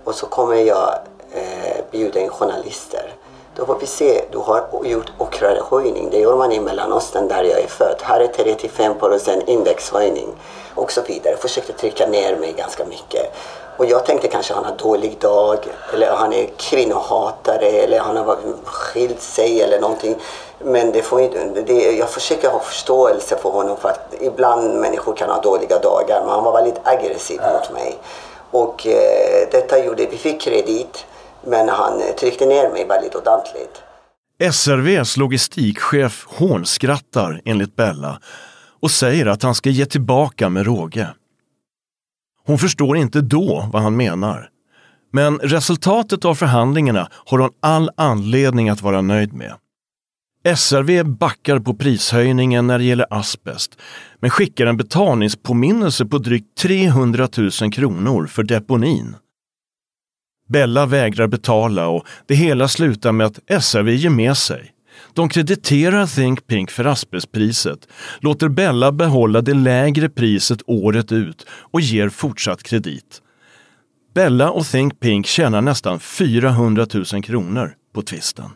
och 0.03 0.15
så 0.15 0.25
kommer 0.25 0.55
jag 0.55 0.93
eh, 1.31 1.77
bjuda 1.91 2.19
in 2.19 2.29
journalister. 2.29 3.13
Då 3.55 3.65
får 3.65 3.77
vi 3.79 3.85
se, 3.87 4.21
du 4.31 4.37
har 4.37 4.67
gjort 4.83 5.11
ockrarehöjning. 5.17 6.09
Det 6.11 6.17
gör 6.17 6.35
man 6.35 6.51
i 6.51 6.59
Mellanöstern 6.59 7.27
där 7.27 7.43
jag 7.43 7.59
är 7.59 7.67
född. 7.67 7.95
Här 8.01 8.19
är 8.19 8.27
35 8.27 8.99
procent 8.99 9.43
indexhöjning 9.47 10.27
och 10.75 10.91
så 10.91 11.01
vidare. 11.01 11.37
Försökte 11.37 11.73
trycka 11.73 12.07
ner 12.07 12.35
mig 12.35 12.53
ganska 12.53 12.85
mycket. 12.85 13.35
Och 13.81 13.87
jag 13.87 14.05
tänkte 14.05 14.27
kanske 14.27 14.53
han 14.53 14.65
har 14.65 14.77
dålig 14.77 15.17
dag 15.19 15.57
eller 15.93 16.11
han 16.15 16.33
är 16.33 16.49
kvinnohatare 16.57 17.65
eller 17.65 17.99
han 17.99 18.17
har 18.17 18.37
skilt 18.63 19.21
sig 19.21 19.61
eller 19.61 19.79
någonting. 19.79 20.15
Men 20.63 20.91
det 20.91 21.01
får 21.01 21.21
inte, 21.21 21.61
det, 21.67 21.97
jag 21.97 22.09
försöker 22.09 22.49
ha 22.49 22.59
förståelse 22.59 23.37
för 23.41 23.49
honom 23.49 23.77
för 23.77 23.89
att 23.89 24.13
ibland 24.21 24.79
människor 24.79 25.15
kan 25.15 25.29
ha 25.29 25.41
dåliga 25.41 25.79
dagar. 25.79 26.21
Men 26.21 26.29
han 26.29 26.43
var 26.43 26.53
väldigt 26.53 26.81
aggressiv 26.83 27.41
mot 27.53 27.73
mig. 27.73 27.97
Och 28.51 28.87
eh, 28.87 29.47
detta 29.51 29.85
gjorde, 29.85 30.05
vi 30.05 30.17
fick 30.17 30.41
kredit 30.41 31.05
men 31.43 31.69
han 31.69 32.01
eh, 32.01 32.15
tryckte 32.19 32.45
ner 32.45 32.69
mig 32.69 32.85
väldigt 32.85 33.15
ordentligt. 33.15 33.81
SRVs 34.53 35.17
logistikchef 35.17 36.25
hånskrattar 36.27 37.41
enligt 37.45 37.75
Bella 37.75 38.19
och 38.81 38.91
säger 38.91 39.25
att 39.25 39.43
han 39.43 39.55
ska 39.55 39.69
ge 39.69 39.85
tillbaka 39.85 40.49
med 40.49 40.65
råge. 40.65 41.07
Hon 42.45 42.57
förstår 42.57 42.97
inte 42.97 43.21
då 43.21 43.69
vad 43.73 43.81
han 43.81 43.97
menar. 43.97 44.49
Men 45.13 45.39
resultatet 45.39 46.25
av 46.25 46.35
förhandlingarna 46.35 47.07
har 47.25 47.39
hon 47.39 47.51
all 47.59 47.89
anledning 47.97 48.69
att 48.69 48.81
vara 48.81 49.01
nöjd 49.01 49.33
med. 49.33 49.53
SRV 50.55 51.03
backar 51.03 51.59
på 51.59 51.73
prishöjningen 51.73 52.67
när 52.67 52.77
det 52.77 52.83
gäller 52.83 53.05
asbest 53.09 53.77
men 54.19 54.29
skickar 54.29 54.65
en 54.65 54.77
betalningspåminnelse 54.77 56.05
på 56.05 56.17
drygt 56.17 56.57
300 56.57 57.27
000 57.61 57.71
kronor 57.71 58.27
för 58.27 58.43
deponin. 58.43 59.15
Bella 60.49 60.85
vägrar 60.85 61.27
betala 61.27 61.87
och 61.87 62.05
det 62.27 62.35
hela 62.35 62.67
slutar 62.67 63.11
med 63.11 63.27
att 63.27 63.63
SRV 63.63 63.89
ger 63.89 64.09
med 64.09 64.37
sig. 64.37 64.71
De 65.13 65.29
krediterar 65.29 66.05
Think 66.05 66.47
Pink 66.47 66.71
för 66.71 66.85
asbestpriset, 66.85 67.87
låter 68.19 68.49
Bella 68.49 68.91
behålla 68.91 69.41
det 69.41 69.53
lägre 69.53 70.09
priset 70.09 70.61
året 70.65 71.11
ut 71.11 71.45
och 71.49 71.81
ger 71.81 72.09
fortsatt 72.09 72.63
kredit. 72.63 73.21
Bella 74.13 74.51
och 74.51 74.65
Think 74.65 74.99
Pink 74.99 75.27
tjänar 75.27 75.61
nästan 75.61 75.99
400 75.99 76.87
000 77.13 77.23
kronor 77.23 77.73
på 77.93 78.01
tvisten. 78.01 78.49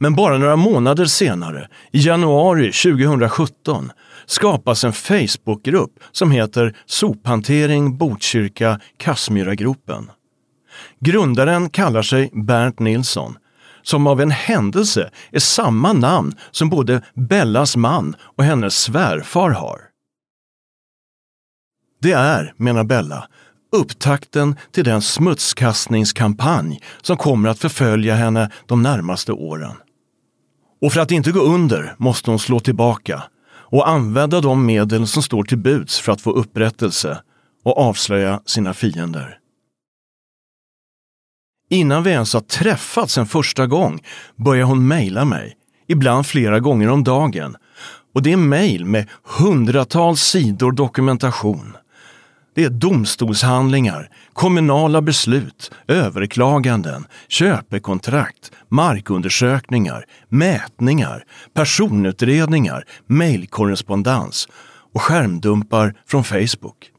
Men 0.00 0.14
bara 0.14 0.38
några 0.38 0.56
månader 0.56 1.04
senare, 1.04 1.68
i 1.92 1.98
januari 1.98 2.72
2017, 2.72 3.90
skapas 4.26 4.84
en 4.84 4.92
Facebookgrupp 4.92 5.92
som 6.12 6.30
heter 6.30 6.76
Sophantering 6.86 7.98
Botkyrka 7.98 8.80
Kassmyragropen. 8.96 10.10
Grundaren 11.00 11.70
kallar 11.70 12.02
sig 12.02 12.30
Bernt 12.32 12.78
Nilsson, 12.78 13.36
som 13.88 14.06
av 14.06 14.20
en 14.20 14.30
händelse 14.30 15.10
är 15.32 15.38
samma 15.38 15.92
namn 15.92 16.34
som 16.50 16.70
både 16.70 17.02
Bellas 17.14 17.76
man 17.76 18.16
och 18.20 18.44
hennes 18.44 18.76
svärfar 18.76 19.50
har. 19.50 19.80
Det 22.02 22.12
är, 22.12 22.54
menar 22.56 22.84
Bella, 22.84 23.28
upptakten 23.72 24.56
till 24.72 24.84
den 24.84 25.02
smutskastningskampanj 25.02 26.80
som 27.02 27.16
kommer 27.16 27.48
att 27.48 27.58
förfölja 27.58 28.14
henne 28.14 28.50
de 28.66 28.82
närmaste 28.82 29.32
åren. 29.32 29.76
Och 30.82 30.92
för 30.92 31.00
att 31.00 31.10
inte 31.10 31.32
gå 31.32 31.40
under 31.40 31.94
måste 31.98 32.30
hon 32.30 32.38
slå 32.38 32.60
tillbaka 32.60 33.22
och 33.50 33.88
använda 33.88 34.40
de 34.40 34.66
medel 34.66 35.06
som 35.06 35.22
står 35.22 35.42
till 35.42 35.58
buds 35.58 36.00
för 36.00 36.12
att 36.12 36.20
få 36.20 36.30
upprättelse 36.30 37.20
och 37.64 37.78
avslöja 37.78 38.40
sina 38.46 38.74
fiender. 38.74 39.38
Innan 41.70 42.02
vi 42.02 42.10
ens 42.10 42.34
har 42.34 42.40
träffats 42.40 43.18
en 43.18 43.26
första 43.26 43.66
gång 43.66 44.00
börjar 44.36 44.64
hon 44.64 44.88
mejla 44.88 45.24
mig, 45.24 45.56
ibland 45.86 46.26
flera 46.26 46.60
gånger 46.60 46.88
om 46.88 47.04
dagen. 47.04 47.56
Och 48.14 48.22
det 48.22 48.32
är 48.32 48.36
mejl 48.36 48.84
med 48.84 49.08
hundratals 49.38 50.20
sidor 50.20 50.72
dokumentation. 50.72 51.76
Det 52.54 52.64
är 52.64 52.70
domstolshandlingar, 52.70 54.10
kommunala 54.32 55.02
beslut, 55.02 55.70
överklaganden, 55.88 57.06
köpekontrakt, 57.28 58.52
markundersökningar, 58.68 60.04
mätningar, 60.28 61.24
personutredningar, 61.54 62.84
mejlkorrespondens 63.06 64.48
och 64.94 65.02
skärmdumpar 65.02 65.94
från 66.06 66.24
Facebook. 66.24 66.90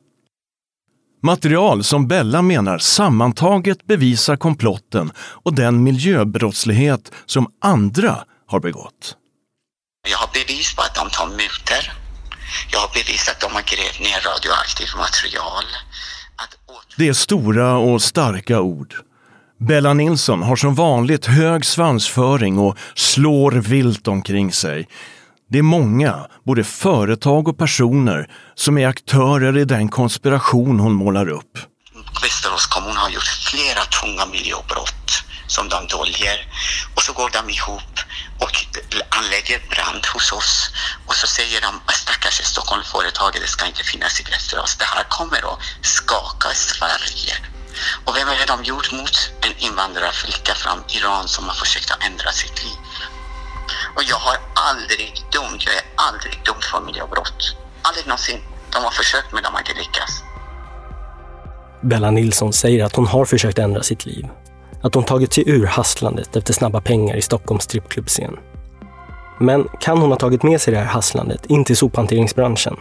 Material 1.22 1.84
som 1.84 2.08
Bella 2.08 2.42
menar 2.42 2.78
sammantaget 2.78 3.88
bevisar 3.88 4.36
komplotten 4.36 5.12
och 5.18 5.56
den 5.56 5.84
miljöbrottslighet 5.84 7.12
som 7.26 7.48
andra 7.62 8.18
har 8.48 8.60
begått. 8.60 9.16
Jag 10.10 10.18
har 10.18 10.30
bevis 10.34 10.76
på 10.76 10.82
att 10.82 10.96
de 10.96 11.10
tar 11.10 11.28
mutor. 11.28 11.94
Jag 12.72 12.80
har 12.80 12.94
bevis 12.94 13.30
att 13.30 13.40
de 13.40 13.52
har 13.54 13.62
grävt 13.62 14.00
ner 14.00 14.32
radioaktivt 14.32 14.96
material. 14.98 15.64
Det 16.98 17.08
är 17.08 17.14
stora 17.14 17.78
och 17.78 18.02
starka 18.02 18.60
ord. 18.60 18.94
Bella 19.60 19.94
Nilsson 19.94 20.44
har 20.44 20.56
som 20.56 20.76
vanligt 20.76 21.26
hög 21.26 21.66
svansföring 21.66 22.60
och 22.60 22.78
slår 22.96 23.52
vilt 23.52 24.08
omkring 24.08 24.52
sig. 24.52 24.88
Det 25.52 25.58
är 25.58 25.64
många, 25.80 26.28
både 26.46 26.64
företag 26.64 27.48
och 27.48 27.58
personer, 27.58 28.30
som 28.56 28.78
är 28.78 28.88
aktörer 28.88 29.58
i 29.58 29.66
den 29.66 29.90
konspiration 29.90 30.80
hon 30.80 30.94
målar 30.94 31.30
upp. 31.30 31.54
Västerås 32.22 32.68
kommun 32.68 32.98
har 32.98 33.10
gjort 33.10 33.32
flera 33.52 33.84
tunga 34.00 34.26
miljöbrott 34.26 35.24
som 35.48 35.70
de 35.70 35.88
döljer 35.88 36.38
och 36.96 37.02
så 37.02 37.14
går 37.14 37.30
de 37.34 37.50
ihop 37.50 37.96
och 38.40 38.54
anlägger 39.10 39.60
brand 39.70 40.06
hos 40.14 40.32
oss 40.32 40.72
och 41.08 41.16
så 41.16 41.28
säger 41.28 41.62
de 41.62 41.72
att 41.86 41.96
stackars 41.96 42.42
Stockholmsföretaget, 42.44 43.42
det 43.42 43.48
ska 43.48 43.66
inte 43.66 43.84
finnas 43.84 44.22
i 44.22 44.24
Västerås. 44.24 44.76
Det 44.80 44.86
här 44.86 45.04
kommer 45.04 45.54
att 45.54 45.60
skaka 45.82 46.50
Sverige. 46.54 47.34
Och 48.06 48.16
vem 48.16 48.28
är 48.28 48.38
det 48.40 48.46
de 48.46 48.64
gjort 48.64 48.92
mot 48.92 49.16
en 49.42 49.58
invandrarflicka 49.58 50.54
från 50.56 50.80
Iran 50.98 51.28
som 51.28 51.48
har 51.48 51.56
försökt 51.56 51.92
att 51.92 52.04
ändra 52.04 52.32
sitt 52.32 52.64
liv? 52.64 52.78
Och 53.95 54.04
jag 54.04 54.15
har 54.15 54.38
aldrig 54.69 55.13
dömt, 55.32 55.65
jag 55.65 55.75
är 55.75 55.86
aldrig 55.95 56.34
dömd 56.45 56.63
för 56.63 56.82
miljöbrott. 56.82 57.56
Aldrig 57.82 58.08
någonsin. 58.08 58.39
De 58.73 58.84
har 58.84 58.91
försökt 58.91 59.34
men 59.34 59.43
de 59.43 59.49
har 59.54 59.60
inte 59.60 59.73
lyckats. 59.73 60.23
Bella 61.82 62.12
Nilsson 62.12 62.54
säger 62.54 62.86
att 62.86 62.95
hon 62.95 63.08
har 63.08 63.25
försökt 63.25 63.60
ändra 63.60 63.84
sitt 63.84 64.06
liv. 64.06 64.28
Att 64.84 64.95
hon 64.95 65.04
tagit 65.04 65.34
sig 65.34 65.49
ur 65.49 65.65
hasslandet 65.65 66.36
efter 66.36 66.54
snabba 66.54 66.82
pengar 66.82 67.15
i 67.15 67.21
Stockholms 67.21 67.63
strippklubbscen. 67.63 68.38
Men 69.39 69.67
kan 69.80 69.97
hon 69.97 70.12
ha 70.12 70.17
tagit 70.17 70.43
med 70.43 70.62
sig 70.62 70.73
det 70.73 70.80
här 70.80 70.86
hasslandet 70.86 71.45
in 71.45 71.65
till 71.65 71.78
sophanteringsbranschen? 71.78 72.75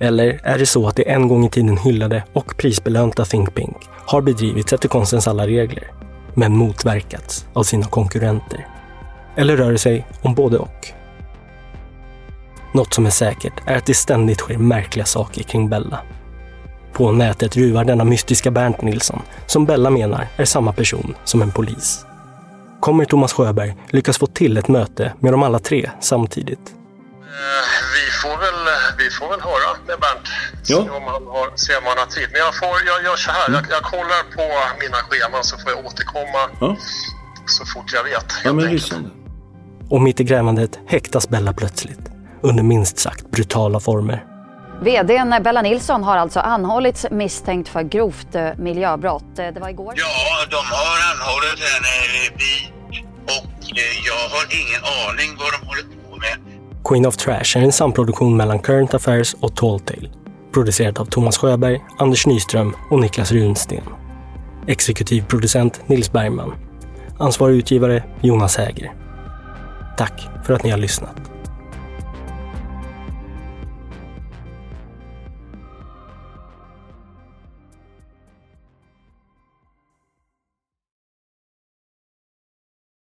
Eller 0.00 0.40
är 0.44 0.58
det 0.58 0.66
så 0.66 0.88
att 0.88 0.96
det 0.96 1.10
en 1.10 1.28
gång 1.28 1.46
i 1.46 1.50
tiden 1.50 1.78
hyllade 1.78 2.24
och 2.32 2.56
prisbelönta 2.56 3.24
Think 3.24 3.54
Pink 3.54 3.76
har 4.06 4.20
bedrivits 4.20 4.72
efter 4.72 4.88
konstens 4.88 5.28
alla 5.28 5.46
regler, 5.46 5.92
men 6.34 6.56
motverkats 6.56 7.46
av 7.52 7.62
sina 7.62 7.86
konkurrenter? 7.86 8.77
Eller 9.36 9.56
rör 9.56 9.72
det 9.72 9.78
sig 9.78 10.06
om 10.22 10.34
både 10.34 10.58
och? 10.58 10.86
Något 12.72 12.94
som 12.94 13.06
är 13.06 13.10
säkert 13.10 13.52
är 13.66 13.76
att 13.76 13.86
det 13.86 13.94
ständigt 13.94 14.38
sker 14.38 14.58
märkliga 14.58 15.06
saker 15.06 15.42
kring 15.42 15.68
Bella. 15.68 16.00
På 16.92 17.12
nätet 17.12 17.56
ruvar 17.56 17.84
denna 17.84 18.04
mystiska 18.04 18.50
Bernt 18.50 18.82
Nilsson, 18.82 19.22
som 19.46 19.66
Bella 19.66 19.90
menar 19.90 20.28
är 20.36 20.44
samma 20.44 20.72
person 20.72 21.14
som 21.24 21.42
en 21.42 21.52
polis. 21.52 22.04
Kommer 22.80 23.04
Thomas 23.04 23.32
Sjöberg 23.32 23.76
lyckas 23.90 24.18
få 24.18 24.26
till 24.26 24.56
ett 24.56 24.68
möte 24.68 25.12
med 25.20 25.32
de 25.32 25.42
alla 25.42 25.58
tre 25.58 25.90
samtidigt? 26.00 26.74
Eh, 27.38 27.64
vi 27.94 28.04
får 28.22 28.36
väl, 28.44 28.60
vi 28.98 29.10
får 29.10 29.28
väl 29.30 29.40
höra 29.40 29.70
med 29.86 29.98
Bernt. 30.00 30.28
Ja. 30.66 30.82
Se 30.84 30.90
om 30.90 31.02
han 31.02 31.26
har, 31.26 31.56
se 31.56 31.76
om 31.76 31.84
han 31.86 31.98
har 31.98 32.06
tid. 32.06 32.28
Men 32.32 32.40
jag, 32.40 32.54
får, 32.54 32.68
jag 32.86 33.02
gör 33.04 33.16
så 33.16 33.30
här. 33.30 33.52
Jag, 33.52 33.64
jag 33.70 33.82
kollar 33.82 34.22
på 34.36 34.44
mina 34.82 34.96
scheman 34.96 35.44
så 35.44 35.58
får 35.58 35.70
jag 35.70 35.86
återkomma 35.86 36.42
ja. 36.60 36.76
så 37.46 37.66
fort 37.66 37.92
jag 37.92 38.04
vet. 38.04 38.32
Ja, 38.44 38.52
men 38.52 38.64
lysande. 38.64 39.10
Och 39.88 40.00
mitt 40.00 40.20
i 40.20 40.24
grävandet 40.24 40.78
häktas 40.86 41.28
Bella 41.28 41.52
plötsligt 41.52 42.10
under 42.42 42.62
minst 42.62 42.98
sagt 42.98 43.30
brutala 43.30 43.80
former. 43.80 44.24
VDn 44.82 45.42
Bella 45.42 45.62
Nilsson 45.62 46.04
har 46.04 46.16
alltså 46.16 46.40
anhållits 46.40 47.06
misstänkt 47.10 47.68
för 47.68 47.82
grovt 47.82 48.34
eh, 48.34 48.48
miljöbrott. 48.58 49.38
Eh, 49.38 49.46
det 49.54 49.60
var 49.60 49.68
igår. 49.68 49.94
Ja, 49.96 50.06
de 50.50 50.56
har 50.56 50.96
anhållit 51.12 51.60
henne 51.60 51.94
och 53.24 53.78
eh, 53.78 54.06
jag 54.06 54.28
har 54.36 54.44
ingen 54.60 54.82
aning 55.08 55.38
vad 55.38 55.52
de 55.52 55.66
håller 55.66 55.82
på 55.82 56.16
med. 56.16 56.58
Queen 56.84 57.06
of 57.06 57.16
Trash 57.16 57.58
är 57.58 57.62
en 57.62 57.72
samproduktion 57.72 58.36
mellan 58.36 58.58
Current 58.58 58.94
Affairs 58.94 59.34
och 59.34 59.56
Talltale. 59.56 60.08
Producerat 60.52 60.98
av 60.98 61.04
Thomas 61.04 61.38
Sjöberg, 61.38 61.80
Anders 61.98 62.26
Nyström 62.26 62.76
och 62.90 63.00
Niklas 63.00 63.32
Runsten. 63.32 63.82
Exekutiv 64.66 65.24
producent 65.28 65.80
Nils 65.86 66.12
Bergman. 66.12 66.54
Ansvarig 67.18 67.56
utgivare 67.56 68.02
Jonas 68.20 68.56
Häger. 68.56 68.92
Tack 69.98 70.28
för 70.44 70.54
att 70.54 70.64
ni 70.64 70.70
har 70.70 70.78
lyssnat. 70.78 71.37